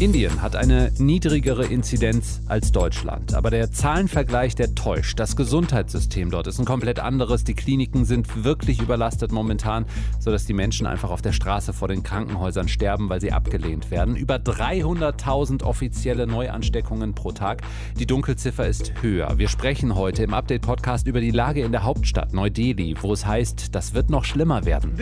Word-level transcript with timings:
Indien 0.00 0.42
hat 0.42 0.56
eine 0.56 0.90
niedrigere 0.98 1.64
Inzidenz 1.66 2.40
als 2.48 2.72
Deutschland. 2.72 3.32
Aber 3.34 3.50
der 3.50 3.70
Zahlenvergleich, 3.70 4.56
der 4.56 4.74
täuscht. 4.74 5.20
Das 5.20 5.36
Gesundheitssystem 5.36 6.30
dort 6.30 6.48
ist 6.48 6.58
ein 6.58 6.64
komplett 6.64 6.98
anderes. 6.98 7.44
Die 7.44 7.54
Kliniken 7.54 8.04
sind 8.04 8.44
wirklich 8.44 8.82
überlastet 8.82 9.30
momentan, 9.30 9.86
sodass 10.18 10.46
die 10.46 10.52
Menschen 10.52 10.88
einfach 10.88 11.10
auf 11.10 11.22
der 11.22 11.32
Straße 11.32 11.72
vor 11.72 11.86
den 11.86 12.02
Krankenhäusern 12.02 12.66
sterben, 12.66 13.08
weil 13.08 13.20
sie 13.20 13.30
abgelehnt 13.30 13.92
werden. 13.92 14.16
Über 14.16 14.36
300.000 14.36 15.62
offizielle 15.62 16.26
Neuansteckungen 16.26 17.14
pro 17.14 17.30
Tag. 17.30 17.62
Die 17.96 18.06
Dunkelziffer 18.06 18.66
ist 18.66 18.94
höher. 19.00 19.38
Wir 19.38 19.48
sprechen 19.48 19.94
heute 19.94 20.24
im 20.24 20.34
Update-Podcast 20.34 21.06
über 21.06 21.20
die 21.20 21.30
Lage 21.30 21.62
in 21.62 21.70
der 21.70 21.84
Hauptstadt 21.84 22.32
Neu-Delhi, 22.32 22.96
wo 23.00 23.12
es 23.12 23.24
heißt, 23.24 23.74
das 23.74 23.94
wird 23.94 24.10
noch 24.10 24.24
schlimmer 24.24 24.64
werden. 24.64 24.96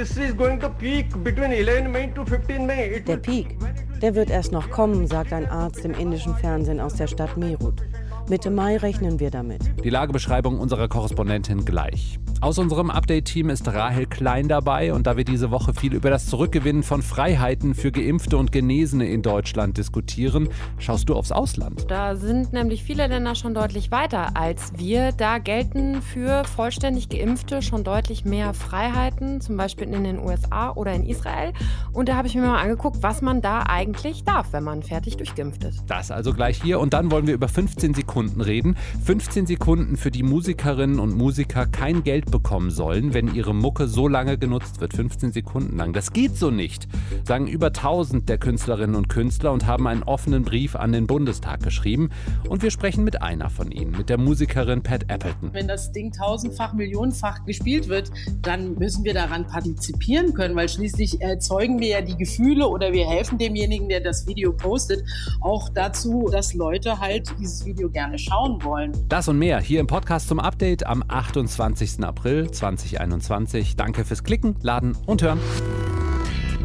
Der 3.09 3.17
Peak, 3.17 3.57
der 4.03 4.17
wird 4.17 4.31
erst 4.31 4.53
noch 4.53 4.69
kommen, 4.71 5.07
sagt 5.07 5.33
ein 5.33 5.49
Arzt 5.49 5.85
im 5.85 5.95
indischen 5.95 6.35
Fernsehen 6.35 6.81
aus 6.81 6.95
der 6.97 7.07
Stadt 7.07 7.37
Meerut. 7.37 7.83
Mitte 8.33 8.49
Mai 8.51 8.79
rechnen 8.79 9.21
wir 9.21 9.31
damit. 9.31 9.61
Die 9.85 9.91
Lagebeschreibung 9.91 10.59
unserer 10.59 10.89
Korrespondentin 10.89 11.67
gleich. 11.67 12.19
Aus 12.41 12.59
unserem 12.59 12.91
Update-Team 12.91 13.51
ist 13.51 13.69
Rahel 13.69 14.07
Klein 14.07 14.49
dabei 14.49 14.95
und 14.95 15.07
da 15.07 15.19
wir 15.19 15.25
diese 15.25 15.51
Woche 15.51 15.75
viel 15.75 15.93
über 15.93 16.09
das 16.09 16.27
Zurückgewinnen 16.27 16.83
von 16.83 17.03
Freiheiten 17.03 17.75
für 17.75 17.93
Geimpfte 17.93 18.39
und 18.39 18.51
Genesene 18.51 19.07
in 19.07 19.21
Deutschland 19.21 19.77
diskutieren, 19.77 20.49
schaust 20.79 21.11
du 21.11 21.15
aufs 21.15 21.31
Ausland. 21.31 21.85
Da 21.89 22.17
sind 22.17 22.55
nämlich 22.55 22.83
viele 22.83 23.07
Länder 23.07 23.35
schon 23.35 23.53
deutlich 23.53 23.91
weiter 23.91 24.35
als 24.35 24.73
wir. 24.79 25.13
Da 25.13 25.37
gelten 25.37 26.01
für 26.01 26.45
vollständig 26.45 27.11
Geimpfte 27.11 27.61
schon 27.61 27.85
deutlich 27.85 28.25
mehr 28.25 28.55
Freiheiten, 28.55 29.43
zum 29.43 29.59
Beispiel 29.59 29.93
in 29.93 30.05
den 30.05 30.19
USA 30.19 30.73
oder 30.73 30.95
in 30.95 31.05
Israel. 31.05 31.53
Und 31.93 32.09
da 32.09 32.17
habe 32.17 32.29
ich 32.29 32.35
mir 32.35 32.41
mal 32.41 32.63
angeguckt, 32.63 33.03
was 33.03 33.21
man 33.21 33.43
da 33.43 33.65
eigentlich 33.69 34.25
darf, 34.25 34.55
wenn 34.55 34.65
man 34.65 34.83
fertig 34.83 35.19
durchgeimpft 35.19 35.65
ist. 35.65 35.85
Das 35.87 36.11
also 36.11 36.33
gleich 36.33 36.61
hier 36.63 36.81
und 36.81 36.95
dann 36.95 37.11
wollen 37.11 37.27
wir 37.27 37.35
über 37.35 37.49
15 37.49 37.93
Sekunden 37.93 38.22
reden. 38.41 38.77
15 39.05 39.47
Sekunden 39.47 39.97
für 39.97 40.11
die 40.11 40.23
Musikerinnen 40.23 40.99
und 40.99 41.17
Musiker 41.17 41.67
kein 41.67 42.03
Geld 42.03 42.31
bekommen 42.31 42.71
sollen, 42.71 43.15
wenn 43.15 43.35
ihre 43.35 43.55
Mucke 43.55 43.87
so 43.89 44.09
lange 44.09 44.39
genutzt 44.39 44.81
wird, 44.81 44.95
15 44.95 45.33
Sekunden 45.33 45.77
lang. 45.77 45.93
Das 45.93 46.13
geht 46.13 46.37
so 46.37 46.51
nicht, 46.51 46.89
sagen 47.25 47.47
über 47.47 47.69
1000 47.69 48.29
der 48.29 48.39
Künstlerinnen 48.39 48.97
und 48.97 49.09
Künstler 49.09 49.53
und 49.53 49.67
haben 49.67 49.87
einen 49.87 50.03
offenen 50.03 50.45
Brief 50.45 50.77
an 50.77 50.93
den 50.93 51.07
Bundestag 51.07 51.63
geschrieben. 51.63 52.11
Und 52.49 52.63
wir 52.63 52.71
sprechen 52.71 53.05
mit 53.05 53.23
einer 53.23 53.51
von 53.51 53.71
ihnen, 53.71 53.93
mit 53.93 54.09
der 54.09 54.19
Musikerin 54.19 54.83
Pat 54.83 55.11
Appleton. 55.11 55.51
Wenn 55.53 55.69
das 55.69 55.93
Ding 55.93 56.13
tausendfach, 56.13 56.73
millionenfach 56.73 57.45
gespielt 57.45 57.89
wird, 57.89 58.11
dann 58.43 58.75
müssen 58.79 59.05
wir 59.05 59.15
daran 59.15 59.47
partizipieren 59.47 60.35
können, 60.35 60.57
weil 60.57 60.69
schließlich 60.69 61.21
erzeugen 61.21 61.81
wir 61.81 61.89
ja 61.89 62.01
die 62.01 62.17
Gefühle 62.17 62.67
oder 62.69 62.93
wir 62.93 63.07
helfen 63.07 63.39
demjenigen, 63.39 63.89
der 63.89 64.01
das 64.01 64.27
Video 64.27 64.53
postet, 64.53 65.05
auch 65.41 65.69
dazu, 65.69 66.29
dass 66.31 66.55
Leute 66.55 66.99
halt 66.99 67.33
dieses 67.39 67.65
Video 67.65 67.89
gerne 67.89 68.02
schauen 68.19 68.63
wollen. 68.65 68.93
Das 69.09 69.29
und 69.29 69.39
mehr 69.39 69.61
hier 69.61 69.81
im 69.81 69.87
Podcast 69.87 70.29
zum 70.29 70.41
Update 70.41 70.87
am 70.87 71.05
28. 71.07 72.03
April. 72.05 72.23
April 72.23 72.51
2021. 72.51 73.75
Danke 73.75 74.05
fürs 74.05 74.23
Klicken, 74.23 74.55
Laden 74.63 74.97
und 75.07 75.23
Hören. 75.23 75.41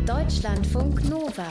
Deutschlandfunk 0.06 1.10
Nova. 1.10 1.48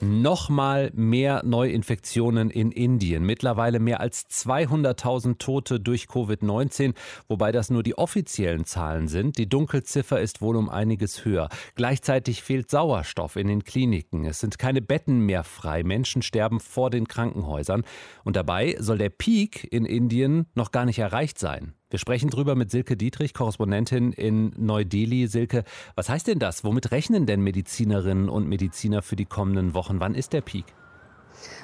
Nochmal 0.00 0.90
mehr 0.94 1.42
Neuinfektionen 1.44 2.50
in 2.50 2.70
Indien. 2.70 3.24
Mittlerweile 3.24 3.78
mehr 3.78 4.00
als 4.00 4.26
200.000 4.28 5.38
Tote 5.38 5.80
durch 5.80 6.04
Covid-19, 6.04 6.94
wobei 7.28 7.50
das 7.50 7.70
nur 7.70 7.82
die 7.82 7.96
offiziellen 7.96 8.66
Zahlen 8.66 9.08
sind. 9.08 9.38
Die 9.38 9.48
Dunkelziffer 9.48 10.20
ist 10.20 10.42
wohl 10.42 10.56
um 10.56 10.68
einiges 10.68 11.24
höher. 11.24 11.48
Gleichzeitig 11.76 12.42
fehlt 12.42 12.70
Sauerstoff 12.70 13.36
in 13.36 13.46
den 13.46 13.64
Kliniken. 13.64 14.26
Es 14.26 14.40
sind 14.40 14.58
keine 14.58 14.82
Betten 14.82 15.20
mehr 15.20 15.44
frei. 15.44 15.82
Menschen 15.82 16.20
sterben 16.20 16.60
vor 16.60 16.90
den 16.90 17.08
Krankenhäusern. 17.08 17.82
Und 18.22 18.36
dabei 18.36 18.76
soll 18.78 18.98
der 18.98 19.10
Peak 19.10 19.66
in 19.72 19.86
Indien 19.86 20.46
noch 20.54 20.72
gar 20.72 20.84
nicht 20.84 20.98
erreicht 20.98 21.38
sein. 21.38 21.75
Wir 21.88 22.00
sprechen 22.00 22.30
drüber 22.30 22.56
mit 22.56 22.72
Silke 22.72 22.96
Dietrich, 22.96 23.32
Korrespondentin 23.32 24.12
in 24.12 24.52
Neu-Delhi. 24.56 25.28
Silke, 25.28 25.62
was 25.94 26.08
heißt 26.08 26.26
denn 26.26 26.40
das? 26.40 26.64
Womit 26.64 26.90
rechnen 26.90 27.26
denn 27.26 27.42
Medizinerinnen 27.42 28.28
und 28.28 28.48
Mediziner 28.48 29.02
für 29.02 29.14
die 29.14 29.24
kommenden 29.24 29.72
Wochen? 29.72 30.00
Wann 30.00 30.16
ist 30.16 30.32
der 30.32 30.40
Peak? 30.40 30.64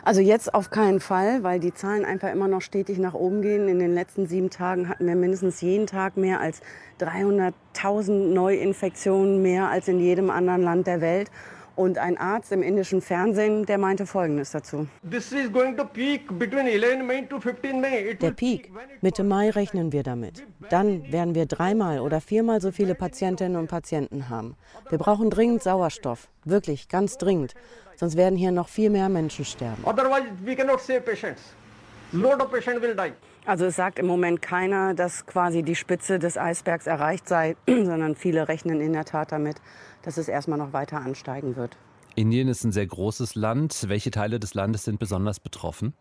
Also 0.05 0.21
jetzt 0.21 0.55
auf 0.55 0.71
keinen 0.71 1.01
Fall, 1.01 1.43
weil 1.43 1.59
die 1.59 1.75
Zahlen 1.75 2.05
einfach 2.05 2.31
immer 2.31 2.47
noch 2.47 2.61
stetig 2.61 2.99
nach 2.99 3.15
oben 3.15 3.43
gehen. 3.43 3.67
In 3.67 3.81
den 3.81 3.95
letzten 3.95 4.29
sieben 4.29 4.49
Tagen 4.49 4.89
hatten 4.89 5.09
wir 5.09 5.17
mindestens 5.17 5.61
jeden 5.61 5.89
Tag 5.89 6.17
mehr 6.17 6.39
als 6.39 6.61
300.000 7.01 8.33
Neuinfektionen, 8.33 9.43
mehr 9.43 9.71
als 9.71 9.89
in 9.89 9.99
jedem 9.99 10.31
anderen 10.31 10.63
Land 10.63 10.87
der 10.87 11.01
Welt. 11.01 11.33
Und 11.75 11.99
ein 11.99 12.19
Arzt 12.19 12.53
im 12.53 12.63
indischen 12.63 13.01
Fernsehen, 13.01 13.65
der 13.65 13.79
meinte 13.79 14.07
Folgendes 14.07 14.51
dazu. 14.51 14.87
Der 18.21 18.31
Peak, 18.33 18.71
Mitte 19.01 19.25
Mai 19.25 19.51
rechnen 19.51 19.93
wir 19.93 20.03
damit. 20.03 20.45
Dann 20.69 21.11
werden 21.11 21.35
wir 21.35 21.47
dreimal 21.47 22.01
oder 22.01 22.21
viermal 22.21 22.61
so 22.61 22.73
viele 22.73 22.95
Patientinnen 22.95 23.57
und 23.57 23.69
Patienten 23.69 24.29
haben. 24.29 24.57
Wir 24.91 24.99
brauchen 24.99 25.31
dringend 25.31 25.63
Sauerstoff, 25.63 26.29
wirklich 26.45 26.89
ganz 26.89 27.17
dringend. 27.17 27.55
Sonst 27.97 28.17
werden 28.17 28.37
hier 28.37 28.53
noch 28.53 28.69
viel 28.69 28.91
mehr 28.91 29.09
Menschen 29.09 29.45
sterben. 29.45 29.83
Also 33.45 33.65
es 33.65 33.75
sagt 33.75 33.99
im 33.99 34.07
Moment 34.07 34.41
keiner, 34.41 34.95
dass 34.95 35.27
quasi 35.27 35.65
die 35.65 35.75
Spitze 35.75 36.21
des 36.21 36.39
Eisbergs 36.39 36.87
erreicht 36.87 37.29
sei, 37.29 37.57
sondern 37.67 38.15
viele 38.15 38.49
rechnen 38.49 38.81
in 38.81 38.93
der 38.93 39.05
Tat 39.05 39.33
damit, 39.33 39.57
dass 40.03 40.17
es 40.17 40.29
erstmal 40.29 40.59
noch 40.59 40.73
weiter 40.73 40.99
ansteigen 40.99 41.57
wird. 41.57 41.77
Indien 42.15 42.47
ist 42.49 42.63
ein 42.65 42.73
sehr 42.73 42.87
großes 42.87 43.35
Land. 43.35 43.89
Welche 43.89 44.11
Teile 44.11 44.39
des 44.39 44.55
Landes 44.55 44.85
sind 44.85 44.99
besonders 44.99 45.41
betroffen? 45.41 45.95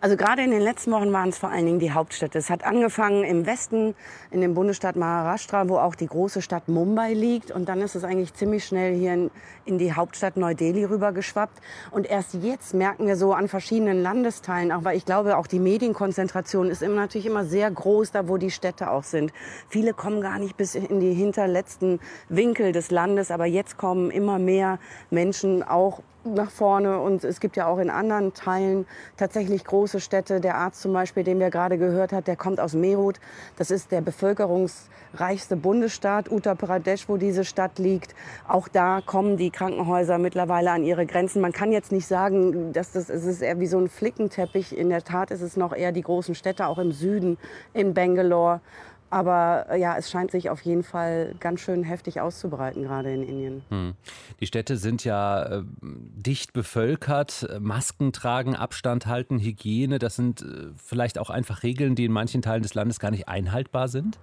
Also 0.00 0.16
gerade 0.16 0.42
in 0.42 0.50
den 0.50 0.60
letzten 0.60 0.92
Wochen 0.92 1.12
waren 1.12 1.28
es 1.30 1.38
vor 1.38 1.50
allen 1.50 1.66
Dingen 1.66 1.78
die 1.78 1.92
Hauptstädte. 1.92 2.38
Es 2.38 2.50
hat 2.50 2.64
angefangen 2.64 3.24
im 3.24 3.46
Westen, 3.46 3.94
in 4.30 4.40
dem 4.40 4.54
Bundesstaat 4.54 4.96
Maharashtra, 4.96 5.68
wo 5.68 5.78
auch 5.78 5.94
die 5.94 6.06
große 6.06 6.42
Stadt 6.42 6.68
Mumbai 6.68 7.12
liegt. 7.12 7.50
Und 7.50 7.68
dann 7.68 7.80
ist 7.80 7.94
es 7.94 8.04
eigentlich 8.04 8.34
ziemlich 8.34 8.64
schnell 8.64 8.94
hier 8.94 9.14
in, 9.14 9.30
in 9.64 9.78
die 9.78 9.92
Hauptstadt 9.92 10.36
Neu-Delhi 10.36 10.84
rübergeschwappt. 10.84 11.60
Und 11.90 12.08
erst 12.08 12.34
jetzt 12.34 12.74
merken 12.74 13.06
wir 13.06 13.16
so 13.16 13.32
an 13.32 13.48
verschiedenen 13.48 14.02
Landesteilen, 14.02 14.72
auch 14.72 14.84
weil 14.84 14.96
ich 14.96 15.04
glaube, 15.04 15.36
auch 15.36 15.46
die 15.46 15.58
Medienkonzentration 15.58 16.70
ist 16.70 16.82
immer, 16.82 16.96
natürlich 16.96 17.26
immer 17.26 17.44
sehr 17.44 17.70
groß, 17.70 18.12
da 18.12 18.28
wo 18.28 18.36
die 18.36 18.50
Städte 18.50 18.90
auch 18.90 19.04
sind. 19.04 19.32
Viele 19.68 19.92
kommen 19.94 20.20
gar 20.20 20.38
nicht 20.38 20.56
bis 20.56 20.74
in 20.74 21.00
die 21.00 21.12
hinterletzten 21.12 22.00
Winkel 22.28 22.72
des 22.72 22.90
Landes, 22.90 23.30
aber 23.30 23.46
jetzt 23.46 23.76
kommen 23.76 24.10
immer 24.10 24.38
mehr 24.38 24.78
Menschen 25.10 25.62
auch 25.62 26.00
nach 26.24 26.50
vorne 26.50 27.00
und 27.00 27.24
es 27.24 27.40
gibt 27.40 27.56
ja 27.56 27.66
auch 27.66 27.78
in 27.78 27.90
anderen 27.90 28.34
Teilen 28.34 28.86
tatsächlich 29.16 29.64
große 29.64 29.79
Städte. 29.86 30.40
Der 30.40 30.56
Arzt 30.56 30.82
zum 30.82 30.92
Beispiel, 30.92 31.24
den 31.24 31.40
wir 31.40 31.50
gerade 31.50 31.78
gehört 31.78 32.12
haben, 32.12 32.24
der 32.24 32.36
kommt 32.36 32.60
aus 32.60 32.74
Meerut. 32.74 33.20
Das 33.56 33.70
ist 33.70 33.90
der 33.92 34.00
bevölkerungsreichste 34.00 35.56
Bundesstaat, 35.56 36.30
Uttar 36.30 36.54
Pradesh, 36.54 37.08
wo 37.08 37.16
diese 37.16 37.44
Stadt 37.44 37.78
liegt. 37.78 38.14
Auch 38.46 38.68
da 38.68 39.00
kommen 39.04 39.36
die 39.36 39.50
Krankenhäuser 39.50 40.18
mittlerweile 40.18 40.70
an 40.70 40.84
ihre 40.84 41.06
Grenzen. 41.06 41.40
Man 41.40 41.52
kann 41.52 41.72
jetzt 41.72 41.92
nicht 41.92 42.06
sagen, 42.06 42.72
dass 42.72 42.92
das 42.92 43.08
es 43.08 43.24
ist 43.24 43.42
eher 43.42 43.58
wie 43.60 43.66
so 43.66 43.78
ein 43.78 43.88
Flickenteppich. 43.88 44.76
In 44.76 44.88
der 44.88 45.02
Tat 45.02 45.30
ist 45.30 45.42
es 45.42 45.56
noch 45.56 45.74
eher 45.74 45.92
die 45.92 46.02
großen 46.02 46.34
Städte, 46.34 46.66
auch 46.66 46.78
im 46.78 46.92
Süden, 46.92 47.38
in 47.72 47.94
Bangalore. 47.94 48.60
Aber 49.10 49.66
äh, 49.68 49.80
ja, 49.80 49.96
es 49.96 50.10
scheint 50.10 50.30
sich 50.30 50.50
auf 50.50 50.62
jeden 50.62 50.84
Fall 50.84 51.34
ganz 51.40 51.60
schön 51.60 51.82
heftig 51.82 52.20
auszubreiten, 52.20 52.84
gerade 52.84 53.12
in 53.12 53.22
Indien. 53.22 53.62
Hm. 53.68 53.94
Die 54.40 54.46
Städte 54.46 54.76
sind 54.76 55.04
ja 55.04 55.42
äh, 55.42 55.62
dicht 55.82 56.52
bevölkert. 56.52 57.46
Masken 57.58 58.12
tragen, 58.12 58.54
Abstand 58.54 59.06
halten, 59.06 59.38
Hygiene, 59.38 59.98
das 59.98 60.16
sind 60.16 60.42
äh, 60.42 60.68
vielleicht 60.76 61.18
auch 61.18 61.30
einfach 61.30 61.64
Regeln, 61.64 61.96
die 61.96 62.04
in 62.04 62.12
manchen 62.12 62.40
Teilen 62.40 62.62
des 62.62 62.74
Landes 62.74 63.00
gar 63.00 63.10
nicht 63.10 63.28
einhaltbar 63.28 63.88
sind? 63.88 64.18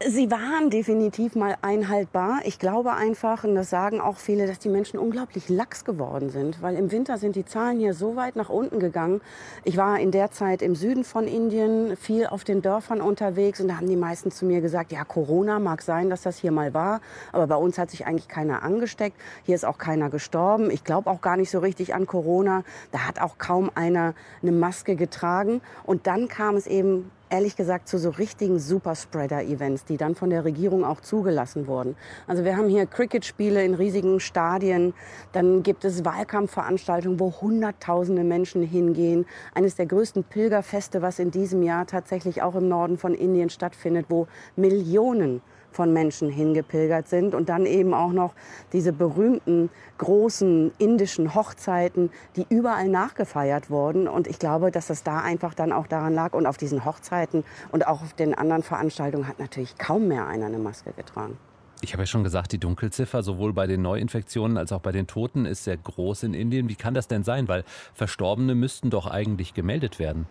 Sie 0.00 0.28
waren 0.28 0.70
definitiv 0.70 1.36
mal 1.36 1.56
einhaltbar. 1.62 2.40
Ich 2.44 2.58
glaube 2.58 2.94
einfach, 2.94 3.44
und 3.44 3.54
das 3.54 3.70
sagen 3.70 4.00
auch 4.00 4.16
viele, 4.16 4.48
dass 4.48 4.58
die 4.58 4.68
Menschen 4.68 4.98
unglaublich 4.98 5.48
lax 5.48 5.84
geworden 5.84 6.30
sind, 6.30 6.60
weil 6.60 6.74
im 6.74 6.90
Winter 6.90 7.16
sind 7.16 7.36
die 7.36 7.44
Zahlen 7.44 7.78
hier 7.78 7.94
so 7.94 8.16
weit 8.16 8.34
nach 8.34 8.48
unten 8.48 8.80
gegangen. 8.80 9.20
Ich 9.62 9.76
war 9.76 10.00
in 10.00 10.10
der 10.10 10.32
Zeit 10.32 10.62
im 10.62 10.74
Süden 10.74 11.04
von 11.04 11.28
Indien, 11.28 11.96
viel 11.96 12.26
auf 12.26 12.42
den 12.42 12.60
Dörfern 12.60 13.00
unterwegs 13.00 13.60
und 13.60 13.68
da 13.68 13.76
haben 13.76 13.88
die 13.88 13.96
meisten 13.96 14.32
zu 14.32 14.44
mir 14.46 14.60
gesagt, 14.60 14.90
ja, 14.90 15.04
Corona 15.04 15.60
mag 15.60 15.80
sein, 15.80 16.10
dass 16.10 16.22
das 16.22 16.38
hier 16.38 16.50
mal 16.50 16.74
war, 16.74 17.00
aber 17.30 17.46
bei 17.46 17.56
uns 17.56 17.78
hat 17.78 17.90
sich 17.90 18.04
eigentlich 18.04 18.26
keiner 18.28 18.64
angesteckt. 18.64 19.16
Hier 19.44 19.54
ist 19.54 19.64
auch 19.64 19.78
keiner 19.78 20.10
gestorben. 20.10 20.72
Ich 20.72 20.82
glaube 20.82 21.08
auch 21.08 21.20
gar 21.20 21.36
nicht 21.36 21.52
so 21.52 21.60
richtig 21.60 21.94
an 21.94 22.08
Corona. 22.08 22.64
Da 22.90 23.06
hat 23.06 23.20
auch 23.20 23.38
kaum 23.38 23.70
einer 23.76 24.14
eine 24.42 24.52
Maske 24.52 24.96
getragen. 24.96 25.60
Und 25.84 26.08
dann 26.08 26.26
kam 26.26 26.56
es 26.56 26.66
eben 26.66 27.10
ehrlich 27.34 27.56
gesagt 27.56 27.88
zu 27.88 27.98
so 27.98 28.10
richtigen 28.10 28.60
Superspreader-Events, 28.60 29.86
die 29.86 29.96
dann 29.96 30.14
von 30.14 30.30
der 30.30 30.44
Regierung 30.44 30.84
auch 30.84 31.00
zugelassen 31.00 31.66
wurden. 31.66 31.96
Also 32.28 32.44
wir 32.44 32.56
haben 32.56 32.68
hier 32.68 32.86
Cricket-Spiele 32.86 33.64
in 33.64 33.74
riesigen 33.74 34.20
Stadien, 34.20 34.94
dann 35.32 35.64
gibt 35.64 35.84
es 35.84 36.04
Wahlkampfveranstaltungen, 36.04 37.18
wo 37.18 37.34
Hunderttausende 37.40 38.22
Menschen 38.22 38.62
hingehen. 38.62 39.26
Eines 39.52 39.74
der 39.74 39.86
größten 39.86 40.22
Pilgerfeste, 40.22 41.02
was 41.02 41.18
in 41.18 41.32
diesem 41.32 41.64
Jahr 41.64 41.88
tatsächlich 41.88 42.40
auch 42.40 42.54
im 42.54 42.68
Norden 42.68 42.98
von 42.98 43.14
Indien 43.14 43.50
stattfindet, 43.50 44.06
wo 44.08 44.28
Millionen 44.54 45.42
von 45.74 45.92
Menschen 45.92 46.30
hingepilgert 46.30 47.08
sind 47.08 47.34
und 47.34 47.48
dann 47.48 47.66
eben 47.66 47.94
auch 47.94 48.12
noch 48.12 48.32
diese 48.72 48.92
berühmten 48.92 49.70
großen 49.98 50.72
indischen 50.78 51.34
Hochzeiten, 51.34 52.10
die 52.36 52.46
überall 52.48 52.88
nachgefeiert 52.88 53.70
wurden. 53.70 54.08
Und 54.08 54.26
ich 54.26 54.38
glaube, 54.38 54.70
dass 54.70 54.86
das 54.86 55.02
da 55.02 55.20
einfach 55.20 55.54
dann 55.54 55.72
auch 55.72 55.86
daran 55.86 56.14
lag. 56.14 56.32
Und 56.32 56.46
auf 56.46 56.56
diesen 56.56 56.84
Hochzeiten 56.84 57.44
und 57.72 57.86
auch 57.86 58.02
auf 58.02 58.14
den 58.14 58.34
anderen 58.34 58.62
Veranstaltungen 58.62 59.28
hat 59.28 59.38
natürlich 59.38 59.76
kaum 59.78 60.08
mehr 60.08 60.26
einer 60.26 60.46
eine 60.46 60.58
Maske 60.58 60.92
getragen. 60.92 61.36
Ich 61.80 61.92
habe 61.92 62.04
ja 62.04 62.06
schon 62.06 62.24
gesagt, 62.24 62.52
die 62.52 62.58
Dunkelziffer 62.58 63.22
sowohl 63.22 63.52
bei 63.52 63.66
den 63.66 63.82
Neuinfektionen 63.82 64.56
als 64.56 64.72
auch 64.72 64.80
bei 64.80 64.92
den 64.92 65.06
Toten 65.06 65.44
ist 65.44 65.64
sehr 65.64 65.76
groß 65.76 66.22
in 66.22 66.32
Indien. 66.32 66.68
Wie 66.68 66.76
kann 66.76 66.94
das 66.94 67.08
denn 67.08 67.24
sein? 67.24 67.46
Weil 67.46 67.64
Verstorbene 67.92 68.54
müssten 68.54 68.88
doch 68.88 69.06
eigentlich 69.06 69.52
gemeldet 69.52 69.98
werden. 69.98 70.26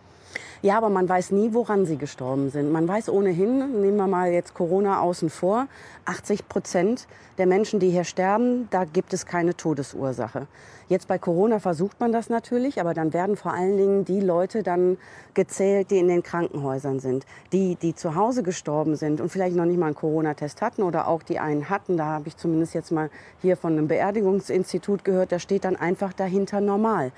Ja, 0.64 0.78
aber 0.78 0.88
man 0.88 1.10
weiß 1.10 1.32
nie, 1.32 1.54
woran 1.54 1.86
sie 1.86 1.98
gestorben 1.98 2.50
sind. 2.50 2.72
Man 2.72 2.88
weiß 2.88 3.10
ohnehin, 3.10 3.82
nehmen 3.82 3.98
wir 3.98 4.08
mal 4.08 4.32
jetzt 4.32 4.54
Corona 4.54 5.02
außen 5.02 5.30
vor, 5.30 5.68
80 6.06 6.48
Prozent 6.48 7.06
der 7.38 7.48
Menschen, 7.48 7.82
die 7.82 7.90
hier 7.90 8.06
sterben, 8.06 8.70
da 8.70 8.86
gibt 8.86 9.14
es 9.14 9.26
keine 9.26 9.58
Todesursache. 9.58 10.48
Jetzt 10.88 11.08
bei 11.08 11.18
Corona 11.18 11.60
versucht 11.60 12.00
man 12.00 12.12
das 12.12 12.30
natürlich, 12.30 12.80
aber 12.80 12.94
dann 12.94 13.14
werden 13.14 13.36
vor 13.36 13.54
allen 13.54 13.78
Dingen 13.78 14.06
die 14.06 14.20
Leute 14.20 14.64
dann 14.64 14.98
gezählt, 15.34 15.90
die 15.90 15.98
in 15.98 16.08
den 16.08 16.22
Krankenhäusern 16.22 17.00
sind. 17.00 17.26
Die, 17.52 17.76
die 17.76 17.96
zu 17.96 18.16
Hause 18.16 18.44
gestorben 18.44 18.96
sind 18.96 19.20
und 19.20 19.30
vielleicht 19.30 19.56
noch 19.56 19.66
nicht 19.66 19.80
mal 19.80 19.88
einen 19.88 19.96
Corona-Test 19.96 20.62
hatten 20.62 20.84
oder 20.84 21.08
auch 21.08 21.24
die 21.24 21.40
einen 21.40 21.70
hatten, 21.70 21.98
da 21.98 22.06
habe 22.06 22.28
ich 22.28 22.38
zumindest 22.38 22.74
jetzt 22.74 22.92
mal 22.92 23.10
hier 23.42 23.58
von 23.58 23.74
einem 23.74 23.88
Beerdigungsinstitut 23.88 25.04
gehört, 25.04 25.32
da 25.32 25.40
steht 25.40 25.66
dann 25.66 25.76
einfach 25.76 26.14
dahinter 26.14 26.62
normal. 26.62 27.12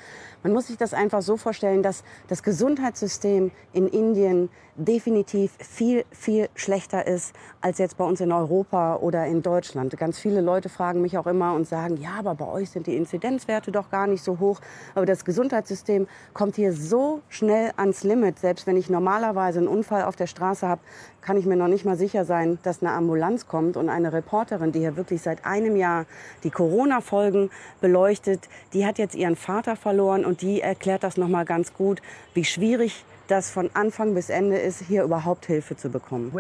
Man 0.44 0.54
muss 0.54 0.68
sich 0.68 0.78
das 0.78 0.94
einfach 0.94 1.22
so 1.22 1.36
vorstellen, 1.36 1.84
dass 1.84 2.04
das 2.28 2.44
Gesundheitssystem 2.44 3.35
in 3.74 3.88
Indien 3.88 4.50
definitiv 4.76 5.52
viel, 5.60 6.04
viel 6.12 6.50
schlechter 6.56 7.08
ist 7.08 7.34
als 7.62 7.78
jetzt 7.78 7.98
bei 7.98 8.04
uns 8.04 8.20
in 8.20 8.32
Europa 8.32 8.98
oder 8.98 9.26
in 9.26 9.42
Deutschland. 9.42 9.96
Ganz 9.98 10.20
viele 10.20 10.42
Leute 10.42 10.70
fragen 10.70 11.02
mich 11.02 11.18
auch 11.18 11.28
immer 11.28 11.54
und 11.54 11.68
sagen, 11.68 11.98
ja, 11.98 12.16
aber 12.20 12.36
bei 12.36 12.48
euch 12.48 12.70
sind 12.70 12.88
die 12.88 12.96
Inzidenzwerte 12.96 13.72
doch 13.72 13.90
gar 13.90 14.08
nicht 14.08 14.24
so 14.24 14.40
hoch. 14.40 14.60
Aber 14.94 15.06
das 15.06 15.24
Gesundheitssystem 15.24 16.08
kommt 16.34 16.56
hier 16.56 16.74
so 16.74 17.22
schnell 17.30 17.72
ans 17.78 18.04
Limit. 18.04 18.40
Selbst 18.40 18.68
wenn 18.68 18.76
ich 18.76 18.90
normalerweise 18.90 19.60
einen 19.60 19.68
Unfall 19.70 20.04
auf 20.04 20.16
der 20.16 20.28
Straße 20.28 20.68
habe, 20.68 20.82
kann 21.26 21.38
ich 21.38 21.48
mir 21.48 21.56
noch 21.56 21.68
nicht 21.68 21.86
mal 21.86 21.98
sicher 21.98 22.24
sein, 22.24 22.60
dass 22.62 22.84
eine 22.84 22.92
Ambulanz 22.92 23.48
kommt. 23.48 23.78
Und 23.78 23.90
eine 23.90 24.14
Reporterin, 24.14 24.72
die 24.72 24.80
hier 24.80 24.96
wirklich 24.96 25.24
seit 25.24 25.44
einem 25.44 25.76
Jahr 25.76 26.06
die 26.44 26.52
Corona-Folgen 26.52 27.50
beleuchtet, 27.82 28.42
die 28.74 28.86
hat 28.86 29.00
jetzt 29.00 29.16
ihren 29.16 29.36
Vater 29.36 29.76
verloren 29.76 30.24
und 30.24 30.44
die 30.44 30.62
erklärt 30.62 31.04
das 31.04 31.18
noch 31.18 31.28
mal 31.28 31.44
ganz 31.44 31.74
gut, 31.74 32.02
wie 32.36 32.46
schwierig 32.46 33.06
das 33.28 33.50
von 33.50 33.70
Anfang 33.74 34.14
bis 34.14 34.30
Ende 34.30 34.58
ist, 34.58 34.82
hier 34.82 35.04
überhaupt 35.04 35.46
Hilfe 35.46 35.76
zu 35.76 35.90
bekommen. 35.90 36.32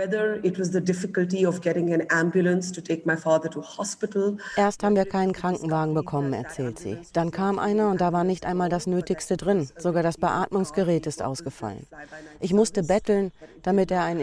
Erst 4.55 4.83
haben 4.83 4.95
wir 4.95 5.05
keinen 5.05 5.33
Krankenwagen 5.33 5.93
bekommen, 5.93 6.33
erzählt 6.33 6.79
sie. 6.79 6.97
Dann 7.13 7.31
kam 7.31 7.59
einer 7.59 7.89
und 7.89 8.01
da 8.01 8.13
war 8.13 8.23
nicht 8.23 8.45
einmal 8.45 8.69
das 8.69 8.87
Nötigste 8.87 9.37
drin. 9.37 9.67
Sogar 9.77 10.03
das 10.03 10.17
Beatmungsgerät 10.17 11.07
ist 11.07 11.23
ausgefallen. 11.23 11.87
Ich 12.39 12.53
musste 12.53 12.83
betteln, 12.83 13.31
damit 13.63 13.91
er 13.91 14.03
ein 14.03 14.19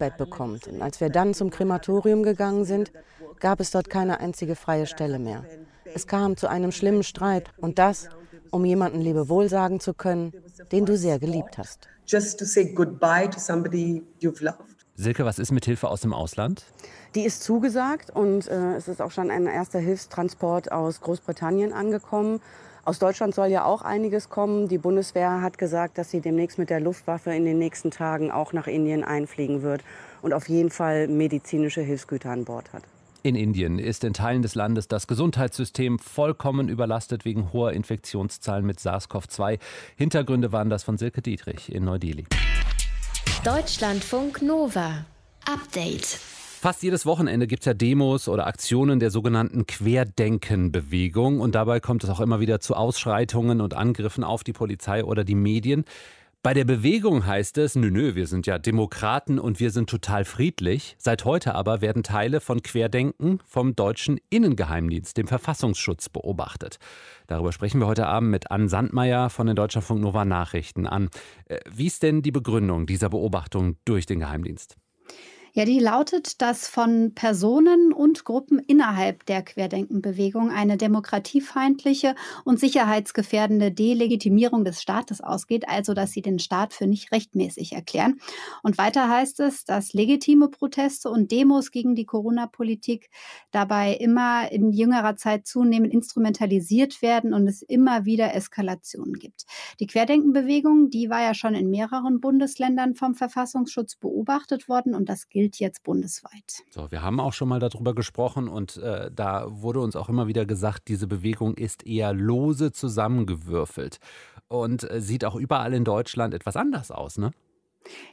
Intensivbett 0.00 0.16
bekommt. 0.16 0.66
Und 0.66 0.82
als 0.82 1.00
wir 1.00 1.10
dann 1.10 1.34
zum 1.34 1.50
Krematorium 1.50 2.22
gegangen 2.22 2.64
sind, 2.64 2.92
gab 3.38 3.60
es 3.60 3.70
dort 3.70 3.90
keine 3.90 4.20
einzige 4.20 4.56
freie 4.56 4.86
Stelle 4.86 5.18
mehr. 5.18 5.44
Es 5.94 6.06
kam 6.06 6.36
zu 6.36 6.48
einem 6.48 6.72
schlimmen 6.72 7.02
Streit 7.02 7.50
und 7.58 7.78
das, 7.78 8.08
um 8.50 8.64
jemanden 8.64 9.00
Lebewohl 9.00 9.48
sagen 9.48 9.80
zu 9.80 9.94
können, 9.94 10.32
den 10.72 10.86
du 10.86 10.96
sehr 10.96 11.18
geliebt 11.18 11.58
hast. 11.58 11.88
Silke, 14.94 15.24
was 15.24 15.38
ist 15.38 15.50
mit 15.52 15.64
Hilfe 15.64 15.88
aus 15.88 16.02
dem 16.02 16.12
Ausland? 16.12 16.64
Die 17.14 17.24
ist 17.24 17.42
zugesagt 17.42 18.10
und 18.10 18.48
äh, 18.48 18.76
es 18.76 18.86
ist 18.86 19.00
auch 19.00 19.10
schon 19.10 19.30
ein 19.30 19.46
erster 19.46 19.78
Hilfstransport 19.78 20.70
aus 20.72 21.00
Großbritannien 21.00 21.72
angekommen. 21.72 22.40
Aus 22.90 22.98
Deutschland 22.98 23.36
soll 23.36 23.46
ja 23.46 23.64
auch 23.66 23.82
einiges 23.82 24.30
kommen. 24.30 24.66
Die 24.66 24.76
Bundeswehr 24.76 25.42
hat 25.42 25.58
gesagt, 25.58 25.96
dass 25.96 26.10
sie 26.10 26.20
demnächst 26.20 26.58
mit 26.58 26.70
der 26.70 26.80
Luftwaffe 26.80 27.32
in 27.32 27.44
den 27.44 27.56
nächsten 27.56 27.92
Tagen 27.92 28.32
auch 28.32 28.52
nach 28.52 28.66
Indien 28.66 29.04
einfliegen 29.04 29.62
wird 29.62 29.84
und 30.22 30.32
auf 30.32 30.48
jeden 30.48 30.70
Fall 30.70 31.06
medizinische 31.06 31.82
Hilfsgüter 31.82 32.30
an 32.30 32.44
Bord 32.44 32.72
hat. 32.72 32.82
In 33.22 33.36
Indien 33.36 33.78
ist 33.78 34.02
in 34.02 34.12
Teilen 34.12 34.42
des 34.42 34.56
Landes 34.56 34.88
das 34.88 35.06
Gesundheitssystem 35.06 36.00
vollkommen 36.00 36.68
überlastet 36.68 37.24
wegen 37.24 37.52
hoher 37.52 37.70
Infektionszahlen 37.74 38.66
mit 38.66 38.80
SARS-CoV-2. 38.80 39.60
Hintergründe 39.94 40.50
waren 40.50 40.68
das 40.68 40.82
von 40.82 40.98
Silke 40.98 41.22
Dietrich 41.22 41.72
in 41.72 41.84
Neu-Delhi. 41.84 42.26
Deutschlandfunk 43.44 44.42
Nova. 44.42 45.04
Update. 45.46 46.18
Fast 46.62 46.82
jedes 46.82 47.06
Wochenende 47.06 47.46
gibt 47.46 47.62
es 47.62 47.66
ja 47.68 47.72
Demos 47.72 48.28
oder 48.28 48.46
Aktionen 48.46 49.00
der 49.00 49.10
sogenannten 49.10 49.64
Querdenken-Bewegung. 49.64 51.40
Und 51.40 51.54
dabei 51.54 51.80
kommt 51.80 52.04
es 52.04 52.10
auch 52.10 52.20
immer 52.20 52.38
wieder 52.38 52.60
zu 52.60 52.74
Ausschreitungen 52.74 53.62
und 53.62 53.72
Angriffen 53.72 54.24
auf 54.24 54.44
die 54.44 54.52
Polizei 54.52 55.02
oder 55.02 55.24
die 55.24 55.34
Medien. 55.34 55.86
Bei 56.42 56.52
der 56.52 56.66
Bewegung 56.66 57.24
heißt 57.24 57.56
es, 57.56 57.76
nö, 57.76 57.90
nö, 57.90 58.14
wir 58.14 58.26
sind 58.26 58.46
ja 58.46 58.58
Demokraten 58.58 59.38
und 59.38 59.58
wir 59.58 59.70
sind 59.70 59.88
total 59.88 60.26
friedlich. 60.26 60.96
Seit 60.98 61.24
heute 61.24 61.54
aber 61.54 61.80
werden 61.80 62.02
Teile 62.02 62.42
von 62.42 62.62
Querdenken 62.62 63.38
vom 63.46 63.74
deutschen 63.74 64.20
Innengeheimdienst, 64.28 65.16
dem 65.16 65.28
Verfassungsschutz, 65.28 66.10
beobachtet. 66.10 66.76
Darüber 67.26 67.52
sprechen 67.52 67.80
wir 67.80 67.86
heute 67.86 68.06
Abend 68.06 68.30
mit 68.30 68.50
Ann 68.50 68.68
Sandmeier 68.68 69.30
von 69.30 69.46
den 69.46 69.56
Deutschlandfunk 69.56 70.02
Nova 70.02 70.26
Nachrichten 70.26 70.86
an. 70.86 71.08
Äh, 71.46 71.60
wie 71.74 71.86
ist 71.86 72.02
denn 72.02 72.20
die 72.20 72.32
Begründung 72.32 72.84
dieser 72.84 73.08
Beobachtung 73.08 73.76
durch 73.86 74.04
den 74.04 74.18
Geheimdienst? 74.18 74.76
Ja, 75.52 75.64
die 75.64 75.80
lautet, 75.80 76.40
dass 76.42 76.68
von 76.68 77.12
Personen 77.14 77.92
und 77.92 78.24
Gruppen 78.24 78.60
innerhalb 78.60 79.26
der 79.26 79.42
Querdenkenbewegung 79.42 80.50
eine 80.50 80.76
demokratiefeindliche 80.76 82.14
und 82.44 82.60
sicherheitsgefährdende 82.60 83.72
Delegitimierung 83.72 84.64
des 84.64 84.80
Staates 84.80 85.20
ausgeht, 85.20 85.68
also 85.68 85.92
dass 85.92 86.12
sie 86.12 86.22
den 86.22 86.38
Staat 86.38 86.72
für 86.72 86.86
nicht 86.86 87.10
rechtmäßig 87.10 87.72
erklären. 87.72 88.20
Und 88.62 88.78
weiter 88.78 89.08
heißt 89.08 89.40
es, 89.40 89.64
dass 89.64 89.92
legitime 89.92 90.48
Proteste 90.48 91.10
und 91.10 91.32
Demos 91.32 91.72
gegen 91.72 91.96
die 91.96 92.06
Corona-Politik 92.06 93.10
dabei 93.50 93.94
immer 93.94 94.52
in 94.52 94.70
jüngerer 94.72 95.16
Zeit 95.16 95.46
zunehmend 95.48 95.92
instrumentalisiert 95.92 97.02
werden 97.02 97.34
und 97.34 97.48
es 97.48 97.62
immer 97.62 98.04
wieder 98.04 98.34
Eskalationen 98.34 99.14
gibt. 99.14 99.46
Die 99.80 99.88
Querdenkenbewegung, 99.88 100.90
die 100.90 101.10
war 101.10 101.22
ja 101.22 101.34
schon 101.34 101.54
in 101.54 101.70
mehreren 101.70 102.20
Bundesländern 102.20 102.94
vom 102.94 103.16
Verfassungsschutz 103.16 103.96
beobachtet 103.96 104.68
worden 104.68 104.94
und 104.94 105.08
das 105.08 105.28
gilt 105.28 105.39
gilt 105.40 105.58
jetzt 105.58 105.84
bundesweit. 105.84 106.64
So, 106.68 106.90
wir 106.90 107.00
haben 107.00 107.18
auch 107.18 107.32
schon 107.32 107.48
mal 107.48 107.60
darüber 107.60 107.94
gesprochen 107.94 108.46
und 108.46 108.76
äh, 108.76 109.10
da 109.10 109.46
wurde 109.48 109.80
uns 109.80 109.96
auch 109.96 110.10
immer 110.10 110.26
wieder 110.26 110.44
gesagt, 110.44 110.88
diese 110.88 111.06
Bewegung 111.06 111.54
ist 111.54 111.86
eher 111.86 112.12
lose 112.12 112.72
zusammengewürfelt 112.72 114.00
und 114.48 114.90
äh, 114.90 115.00
sieht 115.00 115.24
auch 115.24 115.36
überall 115.36 115.72
in 115.72 115.84
Deutschland 115.84 116.34
etwas 116.34 116.56
anders 116.56 116.90
aus, 116.90 117.16
ne? 117.16 117.30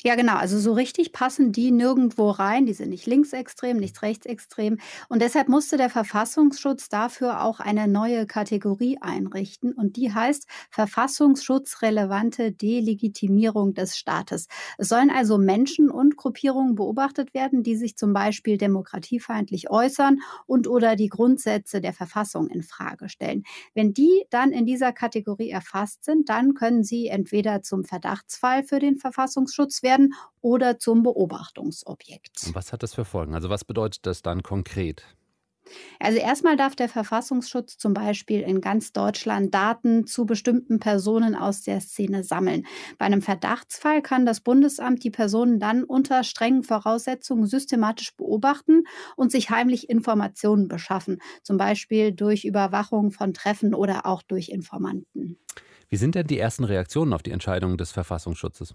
Ja, 0.04 0.16
genau. 0.16 0.36
Also 0.36 0.60
so 0.60 0.74
richtig 0.74 1.12
passen 1.12 1.52
die 1.52 1.72
nirgendwo 1.72 2.30
rein. 2.30 2.66
Die 2.66 2.74
sind 2.74 2.90
nicht 2.90 3.06
linksextrem, 3.08 3.78
nicht 3.78 4.02
rechtsextrem. 4.02 4.78
Und 5.10 5.22
deshalb 5.22 5.50
musste 5.50 5.78
der 5.78 5.90
Verfassungsschutz 5.90 6.90
dafür 6.90 7.44
auch 7.44 7.60
eine 7.60 7.88
neue 7.88 8.26
Kategorie 8.28 8.98
einrichten. 9.02 9.74
Und 9.74 9.96
die 9.98 10.14
heißt 10.14 10.48
verfassungsschutzrelevante 10.72 12.52
Delegitimierung 12.52 13.74
des 13.74 13.98
Staates. 13.98 14.48
Es 14.78 14.90
sollen 14.90 15.10
also 15.10 15.38
Menschen 15.38 15.90
und 15.90 16.16
Gruppierungen 16.18 16.76
beobachtet 16.76 17.34
werden, 17.34 17.64
die 17.64 17.76
sich 17.76 17.96
zum 17.98 18.14
Beispiel 18.14 18.58
demokratiefeindlich 18.58 19.70
äußern 19.70 20.20
und 20.46 20.68
oder 20.68 20.96
die 20.96 21.10
Grundsätze 21.10 21.82
der 21.82 21.94
Verfassung 21.94 22.48
in 22.50 22.64
Frage 22.64 23.10
stellen. 23.10 23.44
Wenn 23.74 23.94
die 23.94 24.26
dann 24.30 24.52
in 24.52 24.66
dieser 24.66 24.94
Kategorie 24.94 25.50
erfasst 25.50 26.04
sind, 26.06 26.30
dann 26.30 26.54
können 26.54 26.84
sie 26.84 27.08
entweder 27.08 27.62
zum 27.62 27.84
Verdachtsfall 27.84 28.64
für 28.64 28.80
den 28.80 28.98
Verfassungsschutz 28.98 29.77
Verfassungsschutz 29.78 29.84
werden 29.84 30.14
oder 30.42 30.80
zum 30.80 31.04
Beobachtungsobjekt. 31.04 32.48
Und 32.48 32.56
was 32.56 32.74
hat 32.74 32.84
das 32.84 32.94
für 32.96 33.06
Folgen? 33.06 33.34
Also 33.34 33.50
was 33.50 33.66
bedeutet 33.66 34.06
das 34.06 34.22
dann 34.22 34.44
konkret? 34.44 35.04
Also 36.00 36.18
erstmal 36.18 36.56
darf 36.56 36.78
der 36.78 36.88
Verfassungsschutz 36.88 37.78
zum 37.78 37.94
Beispiel 37.94 38.40
in 38.40 38.62
ganz 38.62 38.94
Deutschland 38.94 39.54
Daten 39.54 40.08
zu 40.08 40.26
bestimmten 40.26 40.80
Personen 40.80 41.36
aus 41.36 41.64
der 41.64 41.82
Szene 41.82 42.24
sammeln. 42.24 42.66
Bei 42.98 43.06
einem 43.06 43.22
Verdachtsfall 43.22 44.02
kann 44.02 44.26
das 44.26 44.40
Bundesamt 44.40 45.04
die 45.04 45.10
Personen 45.12 45.60
dann 45.60 45.84
unter 45.84 46.24
strengen 46.24 46.64
Voraussetzungen 46.64 47.48
systematisch 47.48 48.16
beobachten 48.16 48.84
und 49.18 49.30
sich 49.30 49.50
heimlich 49.50 49.90
Informationen 49.90 50.70
beschaffen, 50.70 51.20
zum 51.44 51.58
Beispiel 51.58 52.14
durch 52.14 52.46
Überwachung 52.46 53.12
von 53.12 53.34
Treffen 53.34 53.74
oder 53.74 54.06
auch 54.06 54.22
durch 54.22 54.48
Informanten. 54.48 55.38
Wie 55.90 55.98
sind 55.98 56.16
denn 56.16 56.28
die 56.28 56.40
ersten 56.40 56.64
Reaktionen 56.64 57.12
auf 57.12 57.24
die 57.24 57.32
Entscheidung 57.32 57.78
des 57.78 57.92
Verfassungsschutzes? 57.92 58.74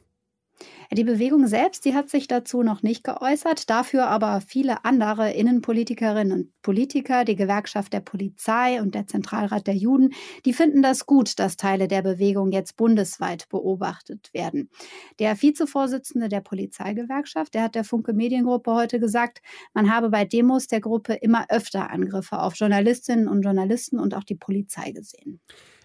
Die 0.92 1.04
Bewegung 1.04 1.46
selbst, 1.46 1.86
die 1.86 1.94
hat 1.94 2.10
sich 2.10 2.28
dazu 2.28 2.62
noch 2.62 2.82
nicht 2.82 3.02
geäußert, 3.02 3.70
dafür 3.70 4.08
aber 4.08 4.42
viele 4.46 4.84
andere 4.84 5.32
Innenpolitikerinnen 5.32 6.32
und 6.32 6.62
Politiker, 6.62 7.24
die 7.24 7.34
Gewerkschaft 7.34 7.94
der 7.94 8.00
Polizei 8.00 8.80
und 8.80 8.94
der 8.94 9.06
Zentralrat 9.06 9.66
der 9.66 9.74
Juden, 9.74 10.10
die 10.44 10.52
finden 10.52 10.82
das 10.82 11.06
gut, 11.06 11.38
dass 11.38 11.56
Teile 11.56 11.88
der 11.88 12.02
Bewegung 12.02 12.52
jetzt 12.52 12.76
bundesweit 12.76 13.48
beobachtet 13.48 14.28
werden. 14.34 14.68
Der 15.18 15.40
Vizevorsitzende 15.40 16.28
der 16.28 16.40
Polizeigewerkschaft, 16.40 17.54
der 17.54 17.62
hat 17.62 17.74
der 17.74 17.84
Funke 17.84 18.12
Mediengruppe 18.12 18.74
heute 18.74 19.00
gesagt, 19.00 19.40
man 19.72 19.92
habe 19.92 20.10
bei 20.10 20.26
Demos 20.26 20.66
der 20.66 20.82
Gruppe 20.82 21.14
immer 21.14 21.46
öfter 21.48 21.90
Angriffe 21.90 22.38
auf 22.38 22.54
Journalistinnen 22.54 23.28
und 23.28 23.42
Journalisten 23.42 23.98
und 23.98 24.14
auch 24.14 24.24
die 24.24 24.36
Polizei 24.36 24.92
gesehen. 24.92 25.40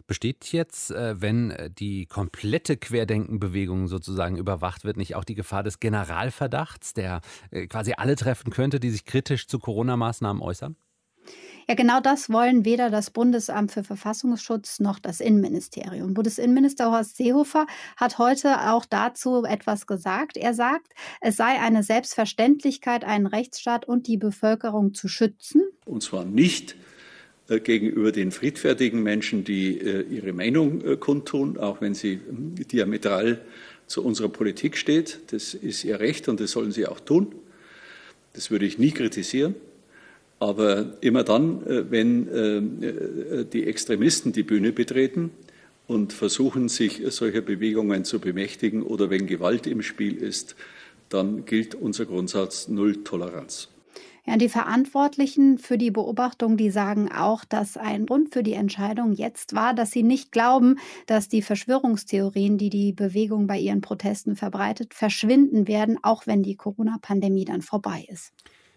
Besteht 0.08 0.54
jetzt, 0.54 0.92
äh, 0.92 1.22
wenn 1.22 1.52
äh, 1.52 1.70
die 1.70 2.06
komplette 2.06 2.78
Querdenkenbewegung 2.78 3.90
sozusagen 3.90 4.38
überwacht 4.38 4.86
wird, 4.86 4.96
nicht 4.96 5.16
auch 5.16 5.26
die 5.26 5.36
Gefahr 5.36 5.64
des 5.64 5.82
Generalverdachts, 5.82 6.94
der 6.94 7.20
äh, 7.52 7.68
quasi 7.68 7.94
alle 7.98 8.16
treffen 8.16 8.50
könnte, 8.50 8.80
die 8.80 8.90
sich 8.90 9.04
kritisch 9.04 9.48
zu 9.48 9.60
Corona-Maßnahmen 9.60 10.42
äußern? 10.42 10.78
Ja, 11.68 11.76
genau 11.76 12.00
das 12.00 12.30
wollen 12.30 12.64
weder 12.64 12.90
das 12.90 13.10
Bundesamt 13.10 13.74
für 13.74 13.84
Verfassungsschutz 13.84 14.80
noch 14.80 15.00
das 15.00 15.20
Innenministerium. 15.20 16.14
Bundesinnenminister 16.14 16.90
Horst 16.90 17.18
Seehofer 17.18 17.68
hat 17.98 18.18
heute 18.18 18.72
auch 18.72 18.86
dazu 18.86 19.44
etwas 19.44 19.86
gesagt. 19.86 20.38
Er 20.38 20.54
sagt, 20.54 20.94
es 21.20 21.36
sei 21.36 21.60
eine 21.60 21.84
Selbstverständlichkeit, 21.84 23.04
einen 23.04 23.28
Rechtsstaat 23.28 23.86
und 23.86 24.08
die 24.08 24.16
Bevölkerung 24.16 24.94
zu 24.94 25.10
schützen. 25.10 25.64
Und 25.84 26.02
zwar 26.02 26.24
nicht 26.24 26.78
gegenüber 27.48 28.12
den 28.12 28.32
friedfertigen 28.32 29.02
Menschen, 29.04 29.44
die 29.44 29.78
äh, 29.80 30.02
ihre 30.10 30.34
Meinung 30.34 30.84
äh, 30.84 30.98
kundtun, 30.98 31.58
auch 31.58 31.82
wenn 31.82 31.94
sie 31.94 32.20
hm, 32.28 32.56
diametral 32.56 33.42
zu 33.88 34.04
unserer 34.04 34.30
Politik 34.30 34.78
steht. 34.78 35.20
Das 35.28 35.54
ist 35.54 35.84
ihr 35.86 36.00
Recht 36.00 36.28
und 36.28 36.40
das 36.40 36.52
sollen 36.52 36.72
sie 36.72 36.88
auch 36.88 37.00
tun. 37.00 37.34
Das 38.34 38.52
würde 38.52 38.66
ich 38.66 38.78
nie 38.78 38.92
kritisieren. 38.92 39.56
Aber 40.40 40.98
immer 41.02 41.24
dann, 41.24 41.64
wenn 41.90 43.48
die 43.52 43.64
Extremisten 43.64 44.34
die 44.34 44.44
Bühne 44.44 44.72
betreten 44.72 45.32
und 45.88 46.14
versuchen, 46.14 46.70
sich 46.70 47.02
solcher 47.08 47.42
Bewegungen 47.42 48.06
zu 48.06 48.20
bemächtigen 48.20 48.84
oder 48.84 49.10
wenn 49.10 49.26
Gewalt 49.26 49.66
im 49.66 49.82
Spiel 49.82 50.16
ist, 50.16 50.56
dann 51.10 51.46
gilt 51.46 51.74
unser 51.74 52.06
Grundsatz 52.06 52.68
Null 52.68 53.04
Toleranz. 53.04 53.70
Ja, 54.28 54.36
die 54.36 54.50
Verantwortlichen 54.50 55.58
für 55.58 55.78
die 55.78 55.90
Beobachtung, 55.90 56.58
die 56.58 56.70
sagen 56.70 57.10
auch, 57.10 57.46
dass 57.46 57.78
ein 57.78 58.06
Grund 58.06 58.34
für 58.34 58.44
die 58.44 58.56
Entscheidung 58.56 59.14
jetzt 59.14 59.56
war, 59.56 59.74
dass 59.74 59.92
sie 59.92 60.04
nicht 60.04 60.34
glauben, 60.34 60.80
dass 61.06 61.30
die 61.30 61.42
Verschwörungstheorien, 61.42 62.58
die 62.58 62.70
die 62.70 62.92
Bewegung 62.92 63.48
bei 63.48 63.58
ihren 63.58 63.80
Protesten 63.80 64.36
verbreitet, 64.36 64.94
verschwinden 64.94 65.70
werden, 65.70 65.98
auch 66.02 66.28
wenn 66.28 66.44
die 66.44 66.58
Corona-Pandemie 66.58 67.46
dann 67.46 67.62
vorbei 67.62 68.06
ist. 68.10 68.34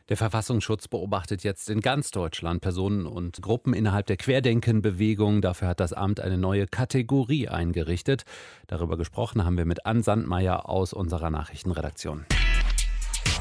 Der 0.09 0.17
Verfassungsschutz 0.17 0.87
beobachtet 0.87 1.43
jetzt 1.43 1.69
in 1.69 1.81
ganz 1.81 2.13
Deutschland 2.13 2.61
Personen 2.61 3.05
und 3.05 3.43
Gruppen 3.43 3.75
innerhalb 3.75 4.07
der 4.07 4.19
Querdenkenbewegung. 4.19 5.43
Dafür 5.43 5.69
hat 5.69 5.81
das 5.81 5.93
Amt 5.93 6.21
eine 6.21 6.39
neue 6.39 6.69
Kategorie 6.69 7.49
eingerichtet. 7.49 8.23
Darüber 8.69 8.97
gesprochen 8.97 9.45
haben 9.45 9.57
wir 9.57 9.65
mit 9.65 9.85
Ann 9.85 10.05
Sandmeier 10.05 10.69
aus 10.69 10.93
unserer 10.93 11.31
Nachrichtenredaktion. 11.31 12.25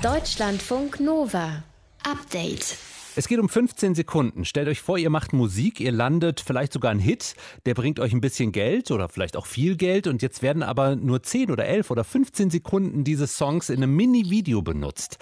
Deutschlandfunk 0.02 1.00
Nova. 1.00 1.64
Update. 2.04 2.78
Es 3.16 3.28
geht 3.28 3.40
um 3.40 3.50
15 3.50 3.96
Sekunden. 3.96 4.46
Stellt 4.46 4.68
euch 4.68 4.82
vor, 4.82 4.98
ihr 4.98 5.10
macht 5.10 5.34
Musik, 5.34 5.80
ihr 5.80 5.92
landet 5.92 6.40
vielleicht 6.40 6.72
sogar 6.72 6.92
einen 6.92 7.00
Hit, 7.00 7.36
der 7.66 7.74
bringt 7.74 8.00
euch 8.00 8.14
ein 8.14 8.22
bisschen 8.22 8.52
Geld 8.52 8.92
oder 8.92 9.10
vielleicht 9.10 9.36
auch 9.36 9.46
viel 9.46 9.76
Geld 9.76 10.08
und 10.08 10.22
jetzt 10.22 10.42
werden 10.42 10.64
aber 10.64 10.96
nur 10.96 11.24
10 11.24 11.52
oder 11.52 11.66
11 11.66 11.92
oder 11.92 12.04
15 12.04 12.50
Sekunden 12.50 13.04
dieses 13.04 13.36
Songs 13.36 13.70
in 13.70 13.84
einem 13.84 13.96
Mini-Video 13.96 14.62
benutzt. 14.62 15.18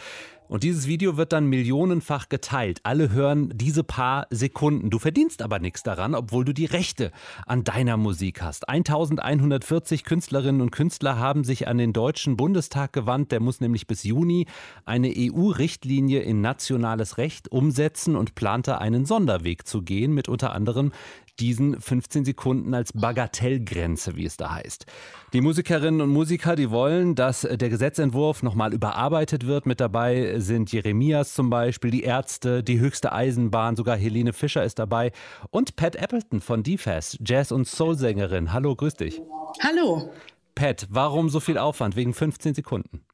Und 0.47 0.63
dieses 0.63 0.87
Video 0.87 1.17
wird 1.17 1.33
dann 1.33 1.47
millionenfach 1.47 2.29
geteilt. 2.29 2.79
Alle 2.83 3.11
hören 3.11 3.51
diese 3.53 3.83
paar 3.83 4.27
Sekunden. 4.29 4.89
Du 4.89 4.99
verdienst 4.99 5.41
aber 5.41 5.59
nichts 5.59 5.83
daran, 5.83 6.15
obwohl 6.15 6.45
du 6.45 6.53
die 6.53 6.65
Rechte 6.65 7.11
an 7.45 7.63
deiner 7.63 7.97
Musik 7.97 8.41
hast. 8.41 8.69
1140 8.69 10.03
Künstlerinnen 10.03 10.61
und 10.61 10.71
Künstler 10.71 11.17
haben 11.17 11.43
sich 11.43 11.67
an 11.67 11.77
den 11.77 11.93
Deutschen 11.93 12.37
Bundestag 12.37 12.93
gewandt. 12.93 13.31
Der 13.31 13.41
muss 13.41 13.59
nämlich 13.59 13.87
bis 13.87 14.03
Juni 14.03 14.47
eine 14.85 15.13
EU-Richtlinie 15.15 16.21
in 16.21 16.41
nationales 16.41 17.17
Recht 17.17 17.51
umsetzen 17.51 18.15
und 18.15 18.35
plante 18.35 18.79
einen 18.79 19.05
Sonderweg 19.05 19.67
zu 19.67 19.81
gehen 19.81 20.13
mit 20.13 20.29
unter 20.29 20.53
anderem 20.53 20.91
diesen 21.39 21.79
15 21.79 22.25
Sekunden 22.25 22.73
als 22.73 22.91
Bagatellgrenze, 22.93 24.15
wie 24.15 24.25
es 24.25 24.37
da 24.37 24.55
heißt. 24.55 24.85
Die 25.33 25.41
Musikerinnen 25.41 26.01
und 26.01 26.09
Musiker, 26.09 26.55
die 26.55 26.71
wollen, 26.71 27.15
dass 27.15 27.41
der 27.41 27.69
Gesetzentwurf 27.69 28.43
nochmal 28.43 28.73
überarbeitet 28.73 29.45
wird. 29.45 29.65
Mit 29.65 29.79
dabei 29.79 30.39
sind 30.39 30.71
Jeremias 30.71 31.33
zum 31.33 31.49
Beispiel, 31.49 31.91
die 31.91 32.03
Ärzte, 32.03 32.63
die 32.63 32.79
höchste 32.79 33.11
Eisenbahn, 33.11 33.75
sogar 33.75 33.97
Helene 33.97 34.33
Fischer 34.33 34.63
ist 34.63 34.79
dabei 34.79 35.11
und 35.49 35.75
Pat 35.75 35.95
Appleton 35.95 36.41
von 36.41 36.63
DFAS, 36.63 37.17
Jazz- 37.25 37.51
und 37.51 37.67
Soul-Sängerin. 37.67 38.53
Hallo, 38.53 38.75
grüß 38.75 38.95
dich. 38.95 39.21
Hallo. 39.61 40.11
Pat, 40.55 40.87
warum 40.89 41.29
so 41.29 41.39
viel 41.39 41.57
Aufwand? 41.57 41.95
Wegen 41.95 42.13
15 42.13 42.55
Sekunden? 42.55 43.05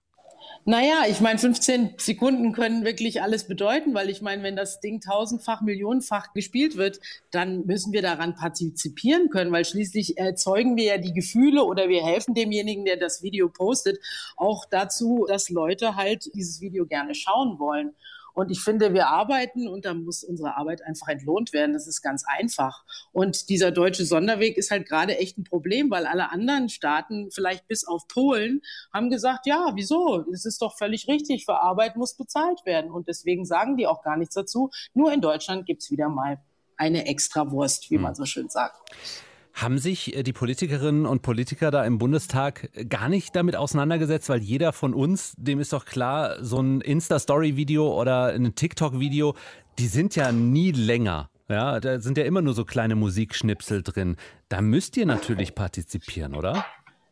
Naja, 0.65 1.03
ich 1.09 1.19
meine, 1.19 1.39
15 1.39 1.95
Sekunden 1.97 2.53
können 2.53 2.85
wirklich 2.85 3.21
alles 3.21 3.47
bedeuten, 3.47 3.93
weil 3.93 4.09
ich 4.09 4.21
meine, 4.21 4.43
wenn 4.43 4.55
das 4.55 4.79
Ding 4.79 5.01
tausendfach, 5.01 5.61
millionenfach 5.61 6.31
gespielt 6.31 6.77
wird, 6.77 7.01
dann 7.31 7.65
müssen 7.65 7.91
wir 7.91 8.01
daran 8.01 8.35
partizipieren 8.35 9.29
können, 9.29 9.51
weil 9.51 9.65
schließlich 9.65 10.17
erzeugen 10.17 10.77
wir 10.77 10.85
ja 10.85 10.97
die 10.97 11.11
Gefühle 11.11 11.65
oder 11.65 11.89
wir 11.89 12.05
helfen 12.05 12.33
demjenigen, 12.33 12.85
der 12.85 12.95
das 12.95 13.21
Video 13.21 13.49
postet, 13.49 13.99
auch 14.37 14.63
dazu, 14.63 15.25
dass 15.27 15.49
Leute 15.49 15.97
halt 15.97 16.33
dieses 16.33 16.61
Video 16.61 16.85
gerne 16.85 17.13
schauen 17.13 17.59
wollen. 17.59 17.93
Und 18.33 18.51
ich 18.51 18.61
finde, 18.61 18.93
wir 18.93 19.07
arbeiten 19.07 19.67
und 19.67 19.85
da 19.85 19.93
muss 19.93 20.23
unsere 20.23 20.57
Arbeit 20.57 20.83
einfach 20.83 21.07
entlohnt 21.07 21.53
werden. 21.53 21.73
Das 21.73 21.87
ist 21.87 22.01
ganz 22.01 22.23
einfach. 22.27 22.83
Und 23.11 23.49
dieser 23.49 23.71
deutsche 23.71 24.05
Sonderweg 24.05 24.57
ist 24.57 24.71
halt 24.71 24.87
gerade 24.87 25.17
echt 25.17 25.37
ein 25.37 25.43
Problem, 25.43 25.89
weil 25.91 26.05
alle 26.05 26.31
anderen 26.31 26.69
Staaten, 26.69 27.29
vielleicht 27.31 27.67
bis 27.67 27.85
auf 27.85 28.07
Polen, 28.07 28.61
haben 28.93 29.09
gesagt, 29.09 29.45
ja, 29.45 29.71
wieso? 29.75 30.25
Es 30.33 30.45
ist 30.45 30.61
doch 30.61 30.77
völlig 30.77 31.07
richtig. 31.07 31.45
Für 31.45 31.61
Arbeit 31.61 31.95
muss 31.95 32.15
bezahlt 32.15 32.65
werden. 32.65 32.91
Und 32.91 33.07
deswegen 33.07 33.45
sagen 33.45 33.77
die 33.77 33.87
auch 33.87 34.03
gar 34.03 34.17
nichts 34.17 34.35
dazu. 34.35 34.71
Nur 34.93 35.13
in 35.13 35.21
Deutschland 35.21 35.65
gibt's 35.65 35.91
wieder 35.91 36.09
mal 36.09 36.41
eine 36.77 37.05
Extrawurst, 37.05 37.91
wie 37.91 37.95
hm. 37.95 38.01
man 38.01 38.15
so 38.15 38.25
schön 38.25 38.49
sagt. 38.49 38.77
Haben 39.53 39.77
sich 39.77 40.15
äh, 40.15 40.23
die 40.23 40.33
Politikerinnen 40.33 41.05
und 41.05 41.21
Politiker 41.21 41.71
da 41.71 41.85
im 41.85 41.97
Bundestag 41.97 42.69
äh, 42.73 42.85
gar 42.85 43.09
nicht 43.09 43.35
damit 43.35 43.55
auseinandergesetzt, 43.55 44.29
weil 44.29 44.41
jeder 44.41 44.73
von 44.73 44.93
uns, 44.93 45.33
dem 45.37 45.59
ist 45.59 45.73
doch 45.73 45.85
klar, 45.85 46.43
so 46.43 46.59
ein 46.59 46.81
Insta-Story-Video 46.81 47.99
oder 47.99 48.33
ein 48.33 48.55
TikTok-Video, 48.55 49.35
die 49.79 49.87
sind 49.87 50.15
ja 50.15 50.31
nie 50.31 50.71
länger. 50.71 51.29
Ja, 51.49 51.79
da 51.79 51.99
sind 51.99 52.17
ja 52.17 52.23
immer 52.23 52.41
nur 52.41 52.53
so 52.53 52.65
kleine 52.65 52.95
Musikschnipsel 52.95 53.83
drin. 53.83 54.15
Da 54.49 54.61
müsst 54.61 54.97
ihr 54.97 55.05
natürlich 55.05 55.55
partizipieren, 55.55 56.35
oder? 56.35 56.65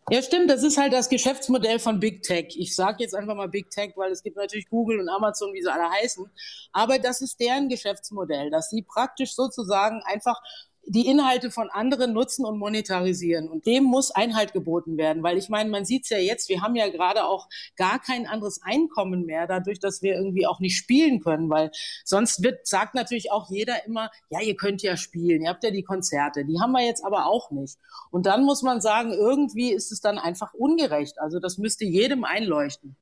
Ja, 0.10 0.22
stimmt. 0.22 0.50
Das 0.50 0.64
ist 0.64 0.78
halt 0.78 0.94
das 0.94 1.10
Geschäftsmodell 1.10 1.80
von 1.80 2.00
Big 2.00 2.24
Tech. 2.24 2.56
Ich 2.58 2.76
sage 2.76 2.98
jetzt 3.00 3.14
einfach 3.14 3.36
mal 3.36 3.48
Big 3.48 3.70
Tech, 3.70 3.94
weil 3.96 4.12
es 4.12 4.24
gibt 4.24 4.36
natürlich 4.36 4.68
Google 4.70 5.00
und 5.00 5.10
Amazon, 5.10 5.54
wie 5.54 5.62
sie 5.62 5.72
alle 5.72 5.90
heißen. 5.90 6.30
Aber 6.72 6.98
das 6.98 7.22
ist 7.22 7.40
deren 7.40 7.70
Geschäftsmodell, 7.70 8.50
dass 8.50 8.70
sie 8.70 8.82
praktisch 8.82 9.36
sozusagen 9.36 10.02
einfach 10.04 10.42
die 10.86 11.08
Inhalte 11.08 11.52
von 11.52 11.70
anderen 11.70 12.14
nutzen 12.14 12.46
und 12.46 12.58
monetarisieren. 12.58 13.50
Und 13.50 13.66
dem 13.66 13.84
muss 13.84 14.12
Einhalt 14.12 14.54
geboten 14.54 14.98
werden, 14.98 15.24
weil 15.24 15.38
ich 15.38 15.50
meine, 15.50 15.70
man 15.70 15.86
sieht 15.86 16.04
es 16.04 16.10
ja 16.10 16.18
jetzt, 16.18 16.50
wir 16.50 16.62
haben 16.62 16.76
ja 16.76 16.90
gerade 16.90 17.26
auch 17.26 17.48
gar 17.76 18.00
kein 18.00 18.28
anderes 18.28 18.62
Einkommen 18.64 19.26
mehr, 19.26 19.48
dadurch, 19.48 19.80
dass 19.80 20.02
wir 20.02 20.16
irgendwie 20.16 20.48
auch 20.48 20.60
nicht 20.60 20.78
spielen 20.78 21.22
können, 21.22 21.50
weil 21.50 21.72
sonst 22.04 22.44
wird, 22.44 22.68
sagt 22.68 22.96
natürlich 22.96 23.32
auch 23.32 23.50
jeder 23.50 23.86
immer, 23.86 24.10
ja, 24.30 24.42
ihr 24.42 24.56
könnt 24.56 24.82
ja 24.82 24.98
spielen, 24.98 25.44
ihr 25.44 25.50
habt 25.50 25.64
ja 25.64 25.72
die 25.72 25.84
Konzerte, 25.84 26.46
die 26.46 26.60
haben 26.60 26.72
wir 26.72 26.86
jetzt 26.86 27.06
aber 27.06 27.28
auch 27.28 27.52
nicht. 27.52 27.78
Und 28.10 28.26
dann 28.26 28.44
muss 28.44 28.62
man 28.62 28.82
sagen, 28.82 29.14
irgendwie 29.14 29.72
ist 29.72 29.92
es 29.92 30.02
dann 30.02 30.18
einfach 30.18 30.54
ungerecht. 30.54 31.20
Also 31.20 31.40
das 31.40 31.58
müsste 31.58 31.86
jedem 31.86 32.24
einleuchten. 32.24 32.96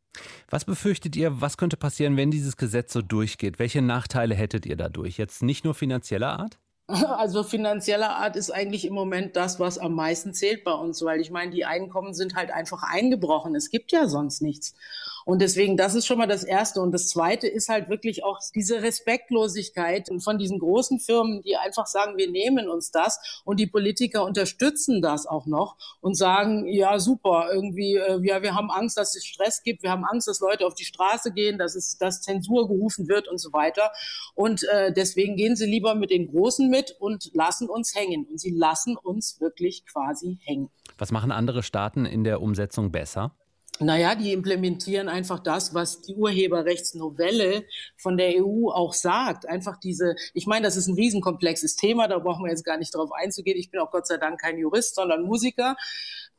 Was 0.49 0.65
befürchtet 0.65 1.15
ihr, 1.15 1.41
was 1.41 1.57
könnte 1.57 1.77
passieren, 1.77 2.17
wenn 2.17 2.31
dieses 2.31 2.57
Gesetz 2.57 2.93
so 2.93 3.01
durchgeht? 3.01 3.59
Welche 3.59 3.81
Nachteile 3.81 4.35
hättet 4.35 4.65
ihr 4.65 4.75
dadurch? 4.75 5.17
Jetzt 5.17 5.43
nicht 5.43 5.63
nur 5.63 5.75
finanzieller 5.75 6.39
Art? 6.39 6.59
Also 7.19 7.43
finanzieller 7.43 8.15
Art 8.15 8.35
ist 8.35 8.51
eigentlich 8.51 8.85
im 8.85 8.93
Moment 8.93 9.35
das, 9.35 9.59
was 9.59 9.77
am 9.77 9.93
meisten 9.93 10.33
zählt 10.33 10.63
bei 10.63 10.71
uns, 10.71 11.03
weil 11.03 11.21
ich 11.21 11.29
meine, 11.29 11.51
die 11.51 11.65
Einkommen 11.65 12.13
sind 12.13 12.35
halt 12.35 12.51
einfach 12.51 12.83
eingebrochen. 12.83 13.55
Es 13.55 13.69
gibt 13.69 13.91
ja 13.91 14.07
sonst 14.07 14.41
nichts. 14.41 14.73
Und 15.25 15.41
deswegen, 15.41 15.77
das 15.77 15.95
ist 15.95 16.05
schon 16.05 16.17
mal 16.17 16.27
das 16.27 16.43
Erste. 16.43 16.81
Und 16.81 16.91
das 16.91 17.09
Zweite 17.09 17.47
ist 17.47 17.69
halt 17.69 17.89
wirklich 17.89 18.23
auch 18.23 18.39
diese 18.53 18.81
Respektlosigkeit 18.81 20.09
von 20.19 20.37
diesen 20.37 20.59
großen 20.59 20.99
Firmen, 20.99 21.41
die 21.41 21.55
einfach 21.55 21.87
sagen, 21.87 22.17
wir 22.17 22.29
nehmen 22.29 22.69
uns 22.69 22.91
das. 22.91 23.41
Und 23.45 23.59
die 23.59 23.67
Politiker 23.67 24.23
unterstützen 24.25 25.01
das 25.01 25.25
auch 25.25 25.45
noch 25.45 25.77
und 26.01 26.15
sagen, 26.15 26.67
ja, 26.67 26.99
super, 26.99 27.49
irgendwie, 27.51 27.95
äh, 27.95 28.19
ja, 28.23 28.41
wir 28.41 28.55
haben 28.55 28.71
Angst, 28.71 28.97
dass 28.97 29.15
es 29.15 29.25
Stress 29.25 29.63
gibt. 29.63 29.83
Wir 29.83 29.91
haben 29.91 30.05
Angst, 30.05 30.27
dass 30.27 30.39
Leute 30.39 30.65
auf 30.65 30.75
die 30.75 30.85
Straße 30.85 31.31
gehen, 31.31 31.57
dass 31.57 31.75
es, 31.75 31.97
dass 31.97 32.21
Zensur 32.21 32.67
gerufen 32.67 33.07
wird 33.07 33.27
und 33.27 33.37
so 33.37 33.53
weiter. 33.53 33.91
Und 34.35 34.63
äh, 34.63 34.93
deswegen 34.93 35.35
gehen 35.35 35.55
sie 35.55 35.65
lieber 35.65 35.95
mit 35.95 36.11
den 36.11 36.27
Großen 36.27 36.69
mit 36.69 36.95
und 36.99 37.31
lassen 37.33 37.69
uns 37.69 37.95
hängen. 37.95 38.25
Und 38.25 38.39
sie 38.39 38.51
lassen 38.51 38.97
uns 38.97 39.39
wirklich 39.39 39.85
quasi 39.85 40.37
hängen. 40.43 40.69
Was 40.97 41.11
machen 41.11 41.31
andere 41.31 41.63
Staaten 41.63 42.05
in 42.05 42.23
der 42.23 42.41
Umsetzung 42.41 42.91
besser? 42.91 43.31
Naja, 43.81 44.13
die 44.13 44.33
implementieren 44.33 45.07
einfach 45.07 45.39
das, 45.39 45.73
was 45.73 46.01
die 46.01 46.13
Urheberrechtsnovelle 46.15 47.63
von 47.95 48.17
der 48.17 48.43
EU 48.43 48.69
auch 48.69 48.93
sagt. 48.93 49.47
Einfach 49.47 49.77
diese, 49.77 50.15
ich 50.33 50.47
meine, 50.47 50.65
das 50.65 50.75
ist 50.75 50.87
ein 50.87 50.95
riesenkomplexes 50.95 51.77
Thema, 51.77 52.09
da 52.09 52.19
brauchen 52.19 52.43
wir 52.43 52.51
jetzt 52.51 52.65
gar 52.65 52.77
nicht 52.77 52.93
drauf 52.93 53.11
einzugehen. 53.13 53.57
Ich 53.57 53.71
bin 53.71 53.79
auch 53.79 53.91
Gott 53.91 54.05
sei 54.05 54.17
Dank 54.17 54.41
kein 54.41 54.57
Jurist, 54.57 54.95
sondern 54.95 55.23
Musiker. 55.23 55.77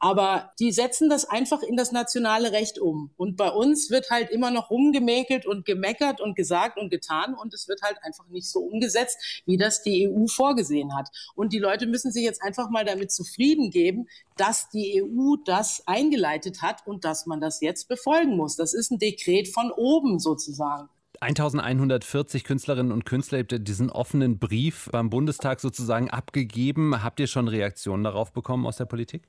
Aber 0.00 0.50
die 0.58 0.72
setzen 0.72 1.10
das 1.10 1.26
einfach 1.26 1.62
in 1.62 1.76
das 1.76 1.92
nationale 1.92 2.52
Recht 2.52 2.78
um. 2.78 3.10
Und 3.18 3.36
bei 3.36 3.50
uns 3.50 3.90
wird 3.90 4.08
halt 4.10 4.30
immer 4.30 4.50
noch 4.50 4.70
rumgemäkelt 4.70 5.44
und 5.44 5.66
gemeckert 5.66 6.22
und 6.22 6.34
gesagt 6.34 6.78
und 6.78 6.88
getan. 6.88 7.34
Und 7.34 7.52
es 7.52 7.68
wird 7.68 7.82
halt 7.82 7.98
einfach 8.02 8.26
nicht 8.28 8.48
so 8.48 8.60
umgesetzt, 8.60 9.42
wie 9.44 9.58
das 9.58 9.82
die 9.82 10.08
EU 10.08 10.26
vorgesehen 10.26 10.96
hat. 10.96 11.10
Und 11.34 11.52
die 11.52 11.58
Leute 11.58 11.86
müssen 11.86 12.12
sich 12.12 12.24
jetzt 12.24 12.42
einfach 12.42 12.70
mal 12.70 12.86
damit 12.86 13.12
zufrieden 13.12 13.70
geben, 13.70 14.08
dass 14.38 14.70
die 14.70 15.02
EU 15.02 15.36
das 15.44 15.82
eingeleitet 15.86 16.62
hat 16.62 16.86
und 16.86 17.04
dass 17.04 17.26
man 17.26 17.42
das 17.42 17.60
jetzt 17.60 17.86
befolgen 17.88 18.36
muss. 18.36 18.56
Das 18.56 18.72
ist 18.72 18.90
ein 18.90 18.98
Dekret 18.98 19.48
von 19.48 19.70
oben 19.70 20.18
sozusagen. 20.18 20.88
1140 21.20 22.44
Künstlerinnen 22.44 22.92
und 22.92 23.04
Künstler 23.04 23.40
habt 23.40 23.52
ihr 23.52 23.58
diesen 23.58 23.90
offenen 23.90 24.38
Brief 24.38 24.88
beim 24.90 25.10
Bundestag 25.10 25.60
sozusagen 25.60 26.08
abgegeben. 26.08 27.02
Habt 27.02 27.20
ihr 27.20 27.26
schon 27.26 27.48
Reaktionen 27.48 28.04
darauf 28.04 28.32
bekommen 28.32 28.64
aus 28.66 28.78
der 28.78 28.86
Politik? 28.86 29.28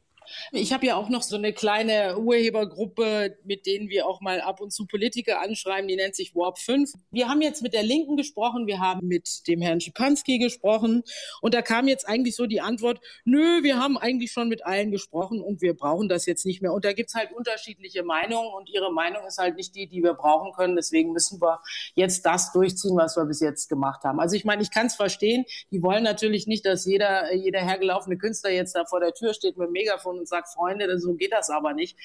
Ich 0.51 0.73
habe 0.73 0.85
ja 0.85 0.95
auch 0.95 1.09
noch 1.09 1.23
so 1.23 1.35
eine 1.35 1.53
kleine 1.53 2.17
Urhebergruppe, 2.17 3.37
mit 3.43 3.65
denen 3.65 3.89
wir 3.89 4.07
auch 4.07 4.21
mal 4.21 4.41
ab 4.41 4.61
und 4.61 4.71
zu 4.71 4.85
Politiker 4.85 5.41
anschreiben, 5.41 5.87
die 5.87 5.95
nennt 5.95 6.15
sich 6.15 6.35
Warp 6.35 6.59
5. 6.59 6.91
Wir 7.11 7.27
haben 7.27 7.41
jetzt 7.41 7.61
mit 7.61 7.73
der 7.73 7.83
Linken 7.83 8.17
gesprochen, 8.17 8.67
wir 8.67 8.79
haben 8.79 9.07
mit 9.07 9.47
dem 9.47 9.61
Herrn 9.61 9.81
Schipanski 9.81 10.37
gesprochen 10.37 11.03
und 11.41 11.53
da 11.53 11.61
kam 11.61 11.87
jetzt 11.87 12.07
eigentlich 12.07 12.35
so 12.35 12.45
die 12.45 12.61
Antwort, 12.61 12.99
nö, 13.25 13.63
wir 13.63 13.77
haben 13.77 13.97
eigentlich 13.97 14.31
schon 14.31 14.49
mit 14.49 14.65
allen 14.65 14.91
gesprochen 14.91 15.41
und 15.41 15.61
wir 15.61 15.75
brauchen 15.75 16.09
das 16.09 16.25
jetzt 16.25 16.45
nicht 16.45 16.61
mehr. 16.61 16.73
Und 16.73 16.85
da 16.85 16.93
gibt 16.93 17.09
es 17.09 17.15
halt 17.15 17.31
unterschiedliche 17.33 18.03
Meinungen 18.03 18.53
und 18.53 18.69
ihre 18.69 18.91
Meinung 18.91 19.25
ist 19.25 19.37
halt 19.37 19.55
nicht 19.55 19.75
die, 19.75 19.87
die 19.87 20.03
wir 20.03 20.13
brauchen 20.13 20.51
können. 20.53 20.75
Deswegen 20.75 21.11
müssen 21.11 21.41
wir 21.41 21.59
jetzt 21.95 22.25
das 22.25 22.51
durchziehen, 22.51 22.95
was 22.95 23.17
wir 23.17 23.25
bis 23.25 23.39
jetzt 23.39 23.69
gemacht 23.69 24.03
haben. 24.03 24.19
Also 24.19 24.35
ich 24.35 24.45
meine, 24.45 24.61
ich 24.61 24.71
kann 24.71 24.87
es 24.87 24.95
verstehen, 24.95 25.45
die 25.71 25.81
wollen 25.81 26.03
natürlich 26.03 26.47
nicht, 26.47 26.65
dass 26.65 26.85
jeder, 26.85 27.33
jeder 27.33 27.59
hergelaufene 27.59 28.17
Künstler 28.17 28.51
jetzt 28.51 28.75
da 28.75 28.85
vor 28.85 28.99
der 28.99 29.13
Tür 29.13 29.33
steht 29.33 29.57
mit 29.57 29.67
dem 29.67 29.73
Megafon 29.73 30.19
und 30.21 30.27
sagt, 30.27 30.47
Freunde, 30.47 30.99
so 30.99 31.13
geht 31.15 31.33
das 31.33 31.49
aber 31.49 31.73
nicht. 31.73 31.97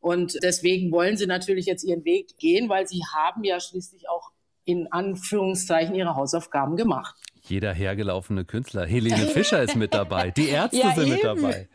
Und 0.00 0.38
deswegen 0.42 0.90
wollen 0.90 1.16
sie 1.16 1.26
natürlich 1.26 1.66
jetzt 1.66 1.84
ihren 1.84 2.04
Weg 2.04 2.36
gehen, 2.38 2.68
weil 2.68 2.86
sie 2.86 3.02
haben 3.14 3.44
ja 3.44 3.60
schließlich 3.60 4.08
auch 4.08 4.30
in 4.64 4.90
Anführungszeichen 4.90 5.94
ihre 5.94 6.14
Hausaufgaben 6.14 6.76
gemacht. 6.76 7.16
Jeder 7.42 7.72
hergelaufene 7.72 8.44
Künstler. 8.44 8.86
Helene 8.86 9.26
Fischer 9.34 9.62
ist 9.62 9.76
mit 9.76 9.94
dabei. 9.94 10.30
Die 10.30 10.48
Ärzte 10.48 10.78
ja, 10.78 10.94
sind 10.94 11.04
eben. 11.04 11.12
mit 11.12 11.24
dabei. 11.24 11.68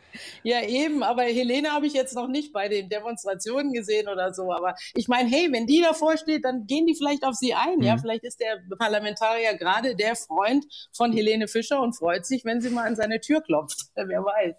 Ja, 0.44 0.62
eben. 0.64 1.04
Aber 1.04 1.24
Helene 1.24 1.74
habe 1.74 1.86
ich 1.86 1.94
jetzt 1.94 2.16
noch 2.16 2.28
nicht 2.28 2.54
bei 2.54 2.70
den 2.70 2.90
Demonstrationen 2.90 3.74
gesehen 3.74 4.08
oder 4.08 4.34
so. 4.34 4.52
Aber 4.52 4.76
ich 4.96 5.08
meine, 5.08 5.30
hey, 5.30 5.50
wenn 5.52 5.68
die 5.68 5.82
davor 5.82 6.18
steht, 6.18 6.46
dann 6.46 6.66
gehen 6.66 6.86
die 6.86 6.96
vielleicht 6.96 7.24
auf 7.24 7.36
sie 7.36 7.54
ein. 7.54 7.78
Mhm. 7.78 7.84
Ja, 7.84 7.98
vielleicht 7.98 8.24
ist 8.24 8.40
der 8.40 8.62
Parlamentarier 8.78 9.58
gerade 9.58 9.96
der 9.96 10.16
Freund 10.16 10.66
von 10.96 11.12
Helene 11.12 11.48
Fischer 11.48 11.82
und 11.82 11.98
freut 11.98 12.26
sich, 12.26 12.46
wenn 12.46 12.62
sie 12.62 12.70
mal 12.70 12.88
an 12.88 12.96
seine 12.96 13.20
Tür 13.20 13.42
klopft. 13.42 13.78
Wer 13.96 14.24
weiß. 14.24 14.56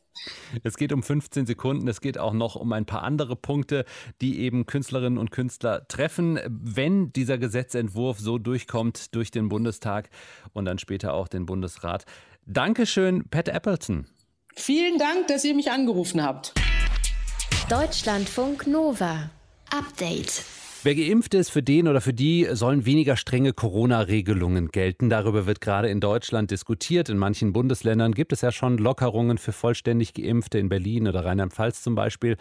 Es 0.65 0.77
geht 0.77 0.93
um 0.93 1.03
15 1.03 1.47
Sekunden. 1.47 1.87
Es 1.87 2.01
geht 2.01 2.19
auch 2.19 2.33
noch 2.33 2.57
um 2.57 2.73
ein 2.73 2.87
paar 2.87 3.03
andere 3.03 3.37
Punkte, 3.37 3.85
die 4.21 4.41
eben 4.41 4.67
Künstlerinnen 4.67 5.19
und 5.19 5.31
Künstler 5.31 5.87
treffen, 5.87 6.41
wenn 6.49 7.13
dieser 7.13 7.39
Gesetzentwurf 7.39 8.19
so 8.19 8.39
durchkommt 8.39 9.15
durch 9.15 9.31
den 9.31 9.49
Bundestag 9.49 10.11
und 10.53 10.65
dann 10.65 10.79
später 10.79 10.99
später 10.99 11.15
auch 11.15 11.29
den 11.29 11.47
Bundesrat. 11.47 12.05
Dankeschön, 12.47 13.29
Pat 13.31 13.49
Appleton. 13.49 14.07
Vielen 14.59 14.99
Dank, 14.99 15.29
dass 15.29 15.45
ihr 15.45 15.55
mich 15.55 15.71
angerufen 15.71 16.23
habt. 16.23 16.53
Deutschlandfunk 17.71 18.67
Nova. 18.67 19.31
Update. 19.71 20.45
Wer 20.83 20.95
geimpft 20.95 21.35
ist, 21.35 21.51
für 21.51 21.63
den 21.63 21.87
oder 21.87 22.01
für 22.01 22.13
die 22.13 22.47
sollen 22.53 22.85
weniger 22.85 23.17
strenge 23.17 23.53
Corona-Regelungen 23.53 24.69
gelten. 24.69 25.11
Darüber 25.11 25.47
wird 25.47 25.61
gerade 25.61 25.89
in 25.89 26.01
Deutschland 26.01 26.51
diskutiert. 26.51 27.09
In 27.09 27.19
manchen 27.19 27.53
Bundesländern 27.53 28.13
gibt 28.13 28.33
es 28.33 28.41
ja 28.41 28.51
schon 28.51 28.79
Lockerungen 28.79 29.39
für 29.39 29.53
vollständig 29.53 30.13
Geimpfte, 30.15 30.59
in 30.59 30.69
Berlin 30.69 31.07
oder 31.07 31.25
Rheinland-Pfalz 31.25 31.83
zum 31.83 31.95
Beispiel. 31.95 32.37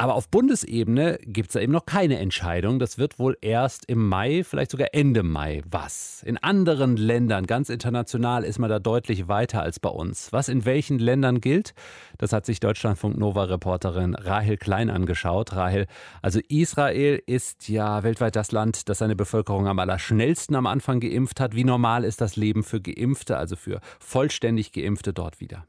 Aber 0.00 0.14
auf 0.14 0.30
Bundesebene 0.30 1.18
gibt 1.24 1.50
es 1.50 1.52
da 1.52 1.60
eben 1.60 1.74
noch 1.74 1.84
keine 1.84 2.18
Entscheidung. 2.20 2.78
Das 2.78 2.96
wird 2.96 3.18
wohl 3.18 3.36
erst 3.42 3.84
im 3.84 4.08
Mai, 4.08 4.44
vielleicht 4.44 4.70
sogar 4.70 4.94
Ende 4.94 5.22
Mai. 5.22 5.60
Was? 5.70 6.22
In 6.22 6.38
anderen 6.38 6.96
Ländern, 6.96 7.44
ganz 7.44 7.68
international, 7.68 8.44
ist 8.44 8.58
man 8.58 8.70
da 8.70 8.78
deutlich 8.78 9.28
weiter 9.28 9.60
als 9.60 9.78
bei 9.78 9.90
uns. 9.90 10.32
Was 10.32 10.48
in 10.48 10.64
welchen 10.64 10.98
Ländern 10.98 11.42
gilt, 11.42 11.74
das 12.16 12.32
hat 12.32 12.46
sich 12.46 12.60
Deutschlandfunk 12.60 13.18
Nova-Reporterin 13.18 14.14
Rahel 14.14 14.56
Klein 14.56 14.88
angeschaut. 14.88 15.52
Rahel, 15.52 15.86
also 16.22 16.40
Israel 16.48 17.22
ist 17.26 17.68
ja 17.68 18.02
weltweit 18.02 18.36
das 18.36 18.52
Land, 18.52 18.88
das 18.88 19.00
seine 19.00 19.16
Bevölkerung 19.16 19.68
am 19.68 19.78
allerschnellsten 19.80 20.56
am 20.56 20.66
Anfang 20.66 21.00
geimpft 21.00 21.40
hat. 21.40 21.54
Wie 21.54 21.64
normal 21.64 22.04
ist 22.04 22.22
das 22.22 22.36
Leben 22.36 22.62
für 22.62 22.80
Geimpfte, 22.80 23.36
also 23.36 23.54
für 23.54 23.82
vollständig 23.98 24.72
Geimpfte 24.72 25.12
dort 25.12 25.40
wieder? 25.40 25.66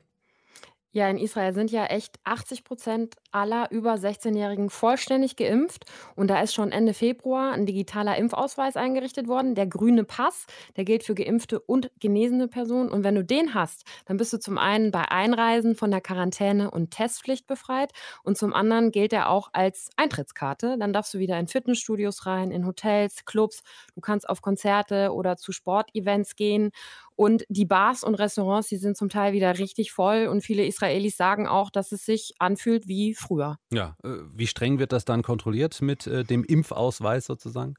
Ja, 0.94 1.10
in 1.10 1.18
Israel 1.18 1.54
sind 1.54 1.72
ja 1.72 1.86
echt 1.86 2.20
80 2.26 2.66
Prozent 2.66 3.16
aller 3.32 3.70
über 3.72 3.94
16-Jährigen 3.94 4.70
vollständig 4.70 5.36
geimpft. 5.36 5.86
Und 6.16 6.30
da 6.30 6.42
ist 6.42 6.54
schon 6.54 6.72
Ende 6.72 6.94
Februar 6.94 7.52
ein 7.52 7.66
digitaler 7.66 8.18
Impfausweis 8.18 8.76
eingerichtet 8.76 9.28
worden, 9.28 9.56
der 9.56 9.68
grüne 9.68 10.04
Pass. 10.04 10.46
Der 10.76 10.84
gilt 10.84 11.04
für 11.04 11.16
geimpfte 11.16 11.60
und 11.60 11.92
genesene 12.00 12.48
Personen. 12.48 12.90
Und 12.90 13.04
wenn 13.04 13.16
du 13.16 13.24
den 13.24 13.54
hast, 13.54 13.84
dann 14.06 14.18
bist 14.18 14.34
du 14.34 14.40
zum 14.40 14.58
einen 14.58 14.92
bei 14.92 15.10
Einreisen 15.10 15.76
von 15.76 15.92
der 15.92 16.02
Quarantäne 16.02 16.72
und 16.72 16.92
Testpflicht 16.92 17.48
befreit. 17.48 17.92
Und 18.24 18.38
zum 18.38 18.54
anderen 18.54 18.92
gilt 18.92 19.14
er 19.14 19.30
auch 19.30 19.50
als 19.54 19.90
Eintrittskarte. 19.98 20.78
Dann 20.80 20.94
darfst 20.94 21.14
du 21.14 21.20
wieder 21.20 21.40
in 21.40 21.48
Fitnessstudios 21.48 22.26
rein, 22.26 22.52
in 22.52 22.66
Hotels, 22.66 23.26
Clubs. 23.26 23.64
Du 23.96 24.02
kannst 24.02 24.28
auf 24.30 24.42
Konzerte 24.42 25.12
oder 25.14 25.38
zu 25.38 25.52
Sportevents 25.52 26.36
gehen. 26.36 26.72
Und 27.16 27.46
die 27.50 27.66
Bars 27.66 28.04
und 28.04 28.16
Restaurants, 28.16 28.70
die 28.70 28.78
sind 28.78 28.98
zum 28.98 29.10
Teil 29.10 29.34
wieder 29.34 29.60
richtig 29.60 29.92
voll. 29.92 30.26
Und 30.26 30.42
viele 30.42 30.66
Israelis 30.66 31.18
sagen 31.18 31.48
auch, 31.48 31.70
dass 31.70 31.92
es 31.92 32.04
sich 32.04 32.34
anfühlt 32.40 32.88
wie 32.88 33.14
früher. 33.22 33.58
Ja, 33.72 33.96
äh, 34.04 34.10
wie 34.34 34.48
streng 34.48 34.80
wird 34.80 34.92
das 34.92 35.06
dann 35.06 35.22
kontrolliert 35.24 35.82
mit 35.82 36.08
äh, 36.08 36.24
dem 36.24 36.44
Impfausweis 36.44 37.26
sozusagen? 37.26 37.76